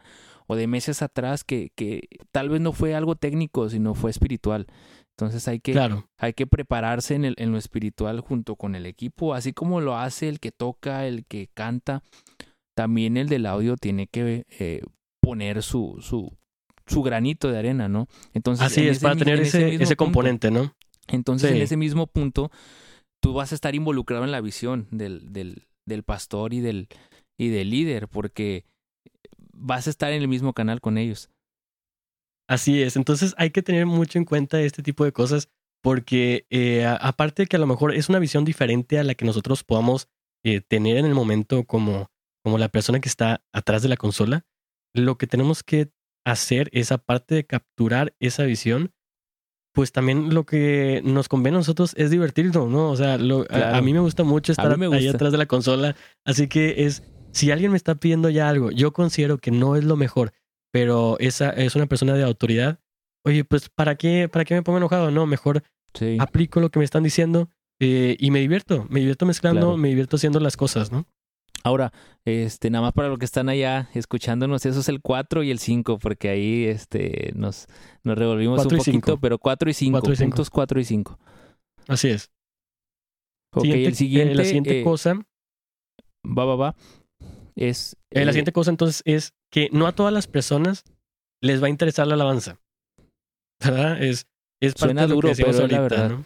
[0.50, 4.66] o de meses atrás que, que tal vez no fue algo técnico, sino fue espiritual.
[5.16, 6.08] Entonces hay que, Claro.
[6.18, 9.96] hay que prepararse en, el, en lo espiritual junto con el equipo, así como lo
[9.96, 12.02] hace el que toca, el que canta,
[12.74, 14.82] también el del audio tiene que eh,
[15.22, 16.36] poner su, su,
[16.84, 18.08] su granito de arena, ¿no?
[18.34, 20.74] Entonces, Así en es, ese para tener en ese, ese punto, componente, ¿no?
[21.06, 22.50] entonces, en ese mismo punto,
[23.22, 26.88] tú vas a estar involucrado en la visión del, del, del pastor y del,
[27.38, 28.64] y del líder, porque
[29.60, 31.30] vas a estar en el mismo canal con ellos.
[32.48, 35.48] Así es, entonces hay que tener mucho en cuenta este tipo de cosas
[35.82, 39.14] porque eh, a- aparte de que a lo mejor es una visión diferente a la
[39.14, 40.08] que nosotros podamos
[40.44, 42.10] eh, tener en el momento como,
[42.42, 44.44] como la persona que está atrás de la consola,
[44.94, 45.90] lo que tenemos que
[46.26, 48.92] hacer es aparte de capturar esa visión,
[49.72, 52.90] pues también lo que nos conviene a nosotros es divertirnos, ¿no?
[52.90, 53.82] O sea, lo- a- a, Claro.
[53.82, 55.16] mí me gusta mucho estar me ahí gusta.
[55.16, 55.94] atrás de la consola,
[56.26, 59.84] así que es si alguien me está pidiendo ya algo, yo considero que no es
[59.84, 60.32] lo mejor,
[60.72, 62.80] pero esa es una persona de autoridad,
[63.24, 65.10] oye, pues ¿para qué, para qué me pongo enojado?
[65.10, 65.62] No, mejor
[65.94, 66.16] Sí.
[66.20, 67.50] aplico lo que me están diciendo
[67.80, 69.76] eh, y me divierto, me divierto mezclando, Claro.
[69.76, 71.06] me divierto haciendo las cosas, ¿no?
[71.64, 71.92] Ahora,
[72.24, 75.58] este, nada más para los que están allá escuchándonos, eso es el 4 y el
[75.58, 77.66] 5, porque ahí este, nos,
[78.04, 80.30] nos revolvimos un poquito, pero 4 y 5, Cuatro y cinco.
[80.30, 81.18] puntos 4 y 5.
[81.88, 82.30] Así es.
[83.52, 85.14] Ok, Siguiente- el siguiente, eh, la siguiente eh, cosa,
[86.24, 86.76] va, va, va,
[87.56, 87.96] es...
[88.10, 90.84] eh, la eh, siguiente cosa entonces es que no a todas las personas
[91.42, 92.58] les va a interesar la alabanza.
[93.64, 94.02] ¿Verdad?
[94.02, 94.26] Es,
[94.62, 96.16] es parte Suena de lo duro, que decíamos pero es la ahorita, verdad.
[96.16, 96.24] ¿no?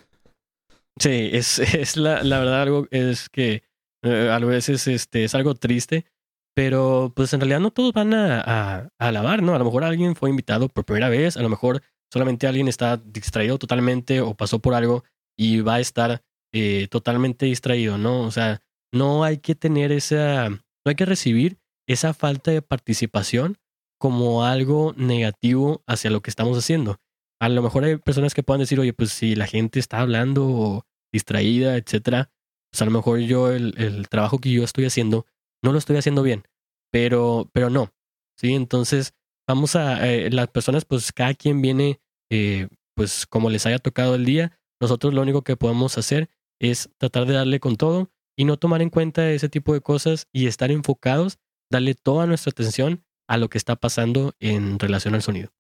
[0.98, 3.62] Sí, es, es la, la verdad algo es que
[4.04, 6.06] eh, a veces este, es algo triste,
[6.54, 9.54] pero pues en realidad no todos van a, a- a alabar, ¿no?
[9.54, 12.96] A lo mejor alguien fue invitado por primera vez, a lo mejor solamente alguien está
[12.96, 15.02] distraído totalmente o pasó por algo
[15.36, 16.22] y va a estar
[16.52, 18.20] eh, totalmente distraído, ¿no?
[18.20, 18.60] O sea,
[18.92, 20.48] no hay que tener esa,
[20.84, 23.58] no hay que recibir esa falta de participación
[23.98, 26.98] como algo negativo hacia lo que estamos haciendo.
[27.40, 30.46] A lo mejor hay personas que puedan decir, oye, pues si la gente está hablando
[30.46, 32.30] o distraída, etcétera,
[32.70, 35.26] pues a lo mejor yo el, el trabajo que yo estoy haciendo
[35.62, 36.44] no lo estoy haciendo bien,
[36.92, 37.92] pero, pero no,
[38.36, 38.52] ¿sí?
[38.54, 39.14] Entonces,
[39.48, 44.14] vamos a, eh, las personas, pues cada quien viene, eh, pues como les haya tocado
[44.14, 46.28] el día, nosotros lo único que podemos hacer
[46.60, 50.26] es tratar de darle con todo y no tomar en cuenta ese tipo de cosas
[50.32, 51.38] y estar enfocados,
[51.70, 55.50] darle toda nuestra atención a lo que está pasando en relación al sonido.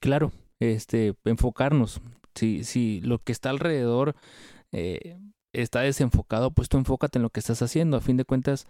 [0.00, 2.00] Claro, este, enfocarnos.
[2.34, 4.14] Si, si lo que está alrededor
[4.72, 5.18] eh,
[5.52, 7.96] está desenfocado, pues tú enfócate en lo que estás haciendo.
[7.96, 8.66] A fin de cuentas,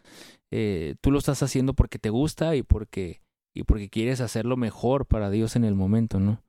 [0.51, 3.21] eh, tú lo estás haciendo porque te gusta y porque,
[3.55, 6.43] y porque quieres hacerlo mejor para Dios en el momento, ¿no?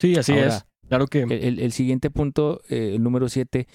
[0.00, 0.66] Sí, así Ahora, es.
[0.88, 3.66] Claro que El, el- siguiente punto, eh, el número siete,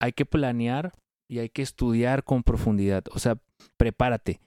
[0.00, 0.92] hay que planear
[1.28, 3.04] y hay que estudiar con profundidad.
[3.12, 3.38] O sea,
[3.76, 4.40] prepárate.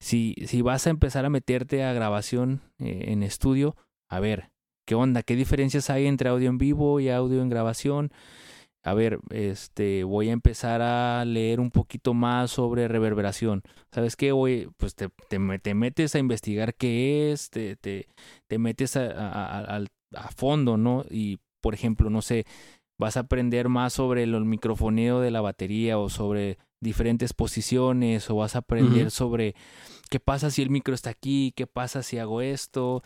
[0.00, 3.76] Si, si vas a empezar a meterte a grabación eh, en estudio,
[4.10, 4.50] a ver,
[4.86, 5.22] ¿qué onda?
[5.22, 8.12] ¿Qué diferencias hay entre audio en vivo y audio en grabación?
[8.84, 13.62] A ver, este, voy a empezar a leer un poquito más sobre reverberación.
[13.90, 14.30] ¿Sabes qué?
[14.30, 18.06] Voy, pues te, te, me- te metes a investigar qué es, te, te,
[18.46, 19.76] te metes a,
[20.14, 21.04] a fondo, ¿no?
[21.10, 22.46] Y, por ejemplo, no sé,
[22.98, 28.28] vas a aprender más sobre el, el microfoneo de la batería o sobre diferentes posiciones
[28.30, 29.54] o vas a aprender sobre
[30.10, 33.02] qué pasa si el micro está aquí, qué pasa si hago esto.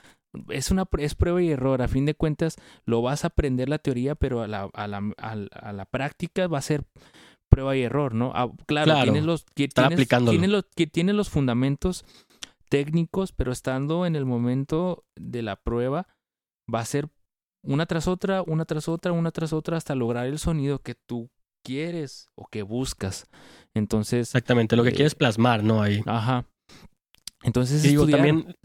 [0.49, 1.82] Es una es prueba y error.
[1.82, 5.03] A fin de cuentas, lo vas a aprender la teoría, pero a la, a la,
[5.16, 6.84] a la- a la práctica va a ser
[7.49, 8.30] prueba y error, ¿no?
[8.34, 9.68] Ah, claro, Claro, tienes los que
[10.30, 12.05] tienes, los que tienes los fundamentos
[12.68, 16.07] técnicos, pero estando en el momento de la prueba
[16.72, 17.09] va a ser
[17.63, 21.31] una tras otra, una tras otra, una tras otra hasta lograr el sonido que tú
[21.63, 23.27] quieres o que buscas.
[23.75, 25.83] Entonces, exactamente lo que eh, quieres plasmar, ¿no?
[25.83, 26.03] Ahí.
[26.07, 26.47] ajá.
[27.43, 28.19] Entonces, digo, estudiar.
[28.19, 28.57] también,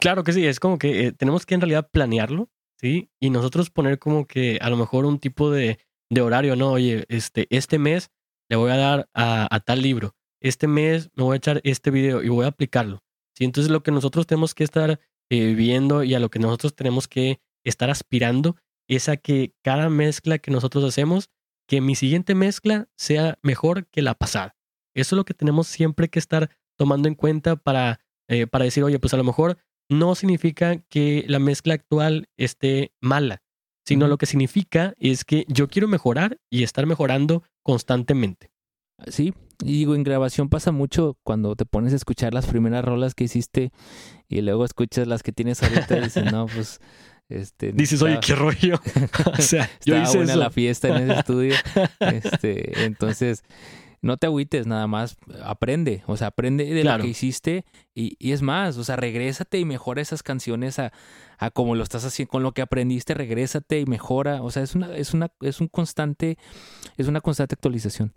[0.00, 2.48] claro que sí, es como que eh, tenemos que en realidad planearlo,
[2.80, 3.10] ¿sí?
[3.20, 5.78] Y nosotros poner como que a lo mejor un tipo de,
[6.10, 6.70] de horario, ¿no?
[6.72, 8.10] Oye, este, este mes
[8.48, 11.90] le voy a dar a, a tal libro, este mes me voy a echar este
[11.90, 13.02] video y voy a aplicarlo,
[13.36, 13.44] ¿sí?
[13.44, 15.00] Entonces lo que nosotros tenemos que estar
[15.30, 18.56] eh, viendo y a lo que nosotros tenemos que estar aspirando
[18.88, 21.30] es a que cada mezcla que nosotros hacemos,
[21.66, 24.56] que mi siguiente mezcla sea mejor que la pasada.
[24.94, 28.82] Eso es lo que tenemos siempre que estar tomando en cuenta para, eh, para decir,
[28.84, 29.58] oye, pues a lo mejor
[29.90, 33.42] no significa que la mezcla actual esté mala,
[33.86, 38.50] sino lo que significa es que yo quiero mejorar y estar mejorando constantemente.
[39.06, 43.14] Sí, y digo, en grabación pasa mucho cuando te pones a escuchar las primeras rolas
[43.14, 43.72] que hiciste
[44.28, 46.80] y luego escuchas las que tienes ahorita y dices, no, pues,
[47.28, 47.72] este...
[47.72, 48.80] Dices, oye, qué rollo.
[49.38, 50.40] o sea, yo hice buena eso.
[50.40, 51.54] la fiesta en ese estudio.
[52.00, 53.42] Este, entonces,
[54.00, 56.02] no te agüites, nada más aprende.
[56.06, 56.98] O sea, aprende de Claro.
[56.98, 57.64] lo que hiciste
[57.94, 60.92] y, y es más, o sea, regrésate y mejora esas canciones a,
[61.38, 64.42] a como lo estás haciendo, con lo que aprendiste, regrésate y mejora.
[64.42, 66.38] O sea, es una, es una, es un constante,
[66.96, 68.12] es una constante actualización.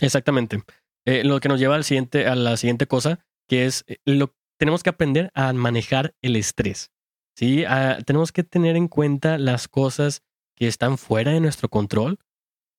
[0.00, 0.62] Exactamente.
[1.04, 4.34] Eh, lo que nos lleva al siguiente, a la siguiente cosa, que es eh, lo
[4.58, 6.90] tenemos que aprender a manejar el estrés.
[7.38, 7.64] ¿Sí?
[7.64, 10.22] Ah, tenemos que tener en cuenta las cosas
[10.56, 12.18] que están fuera de nuestro control,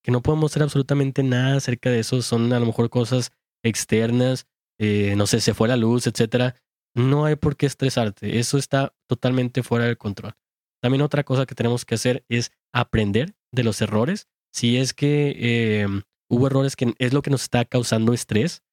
[0.04, 2.22] que no podemos hacer absolutamente nada acerca de eso.
[2.22, 3.32] Son a lo mejor cosas
[3.64, 4.48] externas,
[4.78, 6.56] eh, no sé, se fue la luz, etcétera.
[6.94, 8.40] No hay por qué estresarte.
[8.40, 10.34] Eso está totalmente fuera del control.
[10.82, 14.28] También otra cosa que tenemos que hacer es aprender de los errores.
[14.52, 15.88] Si es que eh,
[16.30, 18.64] hubo errores que es lo que nos está causando estrés,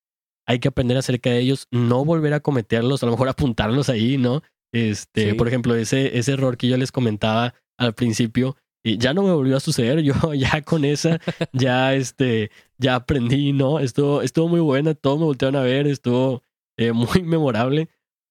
[0.49, 4.17] hay que aprender acerca de ellos, no volver a cometerlos, a lo mejor apuntarlos ahí,
[4.17, 4.43] ¿no?
[4.73, 5.37] Este, Sí.
[5.37, 9.33] por ejemplo, ese, ese error que yo les comentaba al principio, Y ya no me
[9.33, 10.01] volvió a suceder.
[10.05, 11.21] Yo ya con esa,
[11.53, 13.81] ya este, ya aprendí, ¿no?
[13.81, 16.43] Estuvo, estuvo muy buena, todos me voltearon a ver, estuvo
[16.79, 17.89] eh, muy memorable.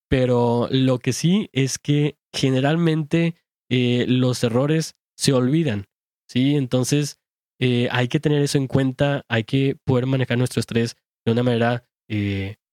[0.09, 3.35] Pero lo que sí es que generalmente
[3.69, 5.87] eh, los errores se olvidan,
[6.29, 6.55] ¿sí?
[6.55, 7.19] Entonces
[7.59, 11.43] eh, hay que tener eso en cuenta, hay que poder manejar nuestro estrés de una
[11.43, 11.83] manera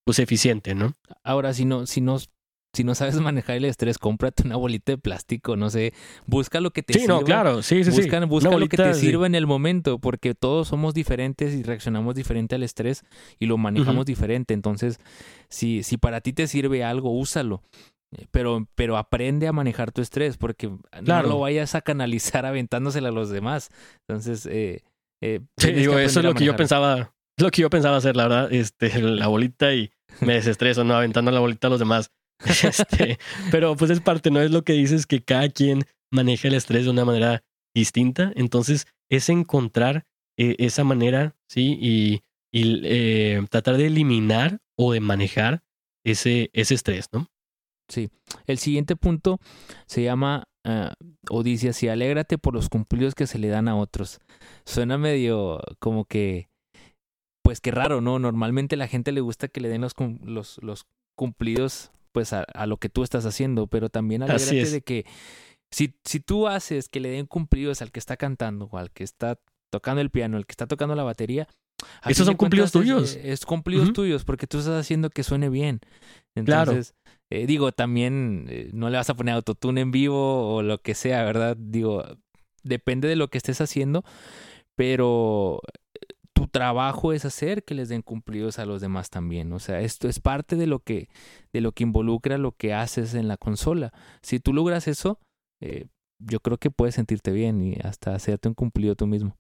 [0.04, 0.92] pues eficiente, ¿no?
[1.24, 2.18] Ahora, si no, si no
[2.72, 5.92] si no sabes manejar el estrés, cómprate una bolita de plástico, no sé,
[6.26, 7.04] busca lo que te sirva.
[7.04, 8.26] Sí, no, claro, sí, sí, busca, sí.
[8.26, 12.54] Busca lo que te sirva en el momento, porque todos somos diferentes y reaccionamos diferente
[12.54, 13.04] al estrés
[13.38, 14.54] y lo manejamos diferente.
[14.54, 14.98] Entonces,
[15.48, 17.62] si, si para ti te sirve algo, úsalo.
[18.12, 20.70] Eh, pero, pero aprende a manejar tu estrés, porque
[21.02, 23.70] no lo vayas a canalizar aventándosela a los demás.
[24.06, 24.82] Entonces, eh,
[25.22, 28.24] eh sí, digo, eso es lo que yo pensaba, lo que yo pensaba hacer, la
[28.24, 30.94] verdad, este, la bolita y me desestreso, ¿no?
[30.94, 32.10] Aventando la bolita a los demás.
[32.64, 33.18] Este,
[33.50, 34.40] pero pues es parte, ¿no?
[34.40, 37.42] Es lo que dices que cada quien maneja el estrés de una manera
[37.74, 38.32] distinta.
[38.36, 40.04] Entonces, es encontrar
[40.36, 41.78] eh, esa manera, ¿sí?
[41.80, 42.22] Y,
[42.52, 45.62] y eh, tratar de eliminar o de manejar
[46.04, 47.28] ese, ese estrés, ¿no?
[47.88, 48.10] Sí.
[48.46, 49.38] El siguiente punto
[49.86, 50.90] se llama uh,
[51.28, 54.20] o dice así, alégrate por los cumplidos que se le dan a otros.
[54.64, 56.48] Suena medio como que,
[57.42, 58.18] pues qué raro, ¿no?
[58.18, 60.86] Normalmente la gente le gusta que le den los, los, los
[61.16, 65.06] cumplidos pues a, lo que tú estás haciendo, pero también alégrate de que
[65.70, 69.04] si, si tú haces que le den cumplidos al que está cantando o al que
[69.04, 69.38] está
[69.70, 71.48] tocando el piano, al que está tocando la batería,
[72.06, 73.18] esos son cumplidos tuyos.
[73.22, 75.80] Es, cumplidos tuyos porque tú estás haciendo que suene bien.
[76.34, 76.94] Entonces,
[77.30, 80.94] eh, digo, también eh, no le vas a poner autotune en vivo o lo que
[80.94, 81.56] sea, ¿verdad?
[81.58, 82.04] Digo,
[82.62, 84.04] depende de lo que estés haciendo,
[84.76, 85.60] pero
[86.52, 89.52] trabajo es hacer que les den cumplidos a los demás también.
[89.52, 91.08] O sea, esto es parte de lo que,
[91.52, 93.92] de lo que involucra lo que haces en la consola.
[94.22, 95.18] Si tú logras eso,
[95.60, 95.86] eh,
[96.20, 99.36] yo creo que puedes sentirte bien y hasta hacerte un cumplido tú mismo.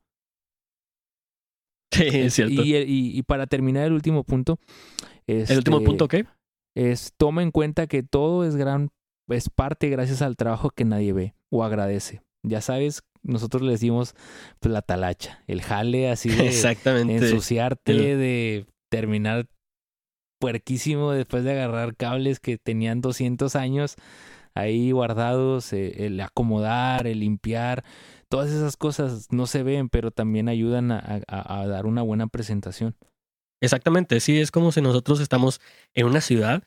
[1.92, 2.62] Sí, es cierto.
[2.64, 4.58] Y, y, para terminar el último punto.
[5.26, 6.26] ¿El último este, punto qué?
[6.74, 8.88] Es toma en cuenta que todo es gran,
[9.28, 12.22] es parte gracias al trabajo que nadie ve o agradece.
[12.42, 14.14] Ya sabes nosotros le decimos
[14.60, 17.16] pues, la talacha, el jale así de Exactamente.
[17.16, 19.46] ensuciarte, de terminar
[20.40, 23.94] puerquísimo después de agarrar cables que tenían 200 años
[24.54, 27.84] ahí guardados, eh, el acomodar, el limpiar,
[28.28, 32.96] todas esas cosas no se ven, pero también ayudan a, a, dar una buena presentación.
[33.62, 35.60] Exactamente, sí, es como si nosotros estamos
[35.94, 36.64] en una ciudad,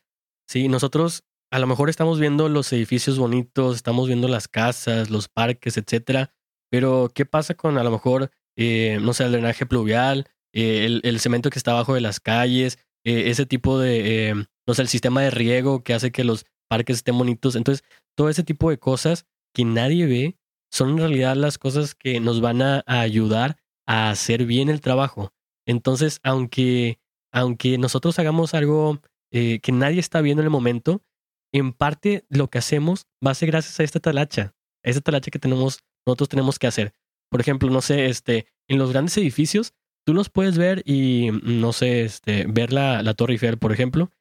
[0.48, 5.30] sí, nosotros a lo mejor estamos viendo los edificios bonitos, estamos viendo las casas, los
[5.30, 6.34] parques, etcétera,
[6.70, 11.02] pero, ¿qué pasa con a lo mejor, eh, no sé, el drenaje pluvial, eh, el,
[11.04, 14.88] el, cemento que está abajo de las calles, eh, ese tipo de, no sé, el
[14.88, 17.56] sistema de riego que hace que los parques estén bonitos?
[17.56, 17.86] Entonces,
[18.16, 20.38] todo ese tipo de cosas que nadie ve
[20.72, 25.32] son en realidad las cosas que nos van a, ayudar a hacer bien el trabajo.
[25.66, 27.00] Entonces, aunque,
[27.32, 29.00] aunque nosotros hagamos algo
[29.32, 31.02] que nadie está viendo en el momento,
[31.58, 35.32] en parte lo que hacemos va a ser gracias a esta talacha, a esta talacha
[35.32, 36.94] que tenemos nosotros tenemos que hacer.
[37.30, 39.74] Por ejemplo, no sé, este, en los grandes edificios,
[40.06, 44.12] tú los puedes ver y, no sé, este, ver la, la Torre Eiffel, por ejemplo.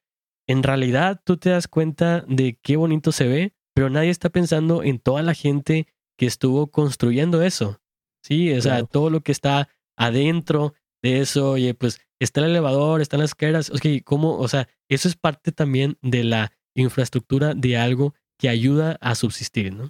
[0.47, 4.83] En realidad, tú te das cuenta de qué bonito se ve, pero nadie está pensando
[4.83, 7.81] en toda la gente que estuvo construyendo eso.
[8.23, 10.73] Sí, o sea, todo lo que está adentro
[11.03, 14.37] de eso, oye, pues está el elevador, están las escaleras, ok, ¿cómo?
[14.39, 19.73] O sea, eso es parte también de la infraestructura de algo que ayuda a subsistir,
[19.73, 19.89] ¿no?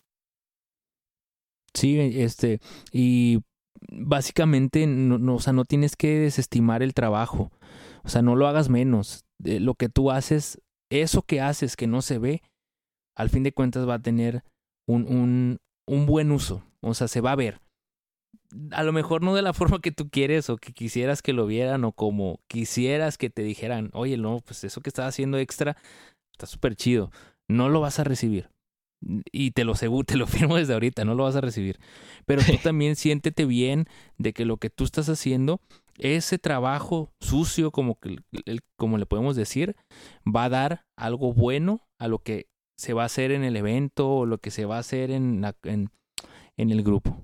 [1.73, 2.59] Sí, este,
[2.91, 3.39] y
[3.89, 7.51] básicamente no, o sea, no tienes que desestimar el trabajo.
[8.03, 9.25] O sea, no lo hagas menos.
[9.39, 12.41] lo que tú haces, eso que haces que no se ve,
[13.15, 14.43] al fin de cuentas va a tener
[14.87, 15.57] un, un,
[15.87, 16.63] un buen uso.
[16.81, 17.59] O sea, se va a ver.
[18.71, 21.45] A lo mejor no de la forma que tú quieres o que quisieras que lo
[21.45, 25.75] vieran o como quisieras que te dijeran, oye, no, pues eso que estás haciendo extra
[26.35, 27.11] está súper chido.
[27.47, 28.49] No lo vas a recibir
[29.31, 29.73] y te lo
[30.05, 31.79] te lo firmo desde ahorita, no lo vas a recibir.
[32.25, 33.85] Pero tú también siéntete bien
[34.17, 35.61] de que lo que tú estás haciendo,
[35.97, 38.17] ese trabajo sucio, como, que,
[38.77, 39.75] como le podemos decir,
[40.25, 44.09] va a dar algo bueno a lo que se va a hacer en el evento
[44.09, 45.89] o lo que se va a hacer en, en,
[46.57, 47.23] en el grupo.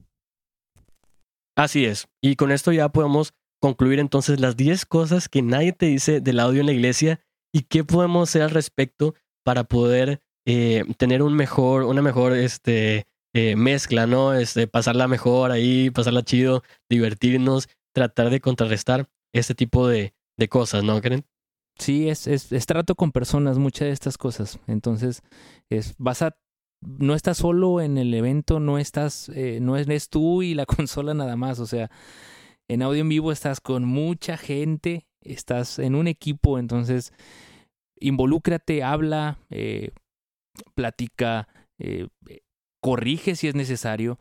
[1.57, 2.07] Así es.
[2.21, 6.39] Y con esto ya podemos concluir entonces las 10 cosas que nadie te dice del
[6.39, 7.19] audio en la iglesia
[7.53, 13.05] y qué podemos hacer al respecto para poder eh, tener un mejor, una mejor este,
[13.33, 14.33] eh, mezcla, ¿no?
[14.33, 20.83] Este, pasarla mejor ahí, pasarla chido, divertirnos, tratar de contrarrestar este tipo de, de cosas,
[20.83, 21.25] ¿no creen?
[21.79, 24.59] Sí, es, es, trato con personas, muchas de estas cosas.
[24.67, 25.23] Entonces,
[25.69, 26.35] es, vas a
[26.81, 31.13] no estás solo en el evento, no estás, eh, no eres tú y la consola
[31.13, 31.59] nada más.
[31.59, 31.89] O sea,
[32.67, 37.13] en audio en vivo estás con mucha gente, estás en un equipo, entonces
[37.99, 39.91] involúcrate, habla, eh,
[40.75, 41.47] platica,
[41.79, 42.07] eh,
[42.81, 44.19] corrige si es necesario,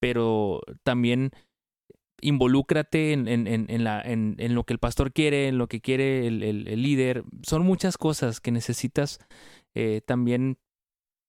[0.00, 1.32] pero también
[2.20, 6.42] involúcrate en, en, en, en, lo que el pastor quiere, en lo que quiere el,
[6.42, 7.24] el, líder.
[7.42, 9.18] Son muchas cosas que necesitas
[9.74, 10.58] eh, también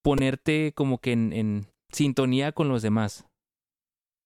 [0.04, 3.26] ponerte como que en, sintonía con los demás.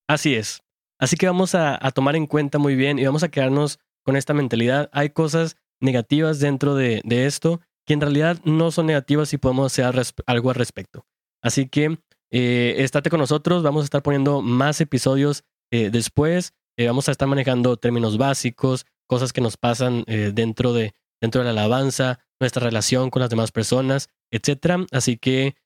[0.10, 0.62] Así es.
[1.00, 4.16] Así que vamos a, a, tomar en cuenta muy bien y vamos a quedarnos con
[4.16, 4.90] esta mentalidad.
[4.94, 10.02] Hay cosas negativas dentro de, esto que en realidad no son negativas y podemos hacer
[10.26, 11.06] algo al respecto.
[11.44, 12.00] Así que
[12.32, 17.12] eh, estate con nosotros, vamos a estar poniendo más episodios eh, después, eh, vamos a
[17.12, 22.20] estar manejando términos básicos, cosas que nos pasan eh, dentro, de, dentro de la alabanza,
[22.40, 24.88] nuestra relación con las demás personas, etc.
[24.94, 25.58] Así que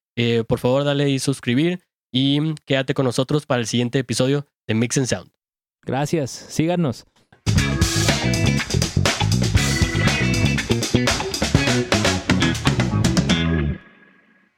[0.48, 4.98] por favor dale y suscribir y quédate con nosotros para el siguiente episodio de Mix
[4.98, 5.32] and Sound.
[5.84, 7.06] Gracias, síganos.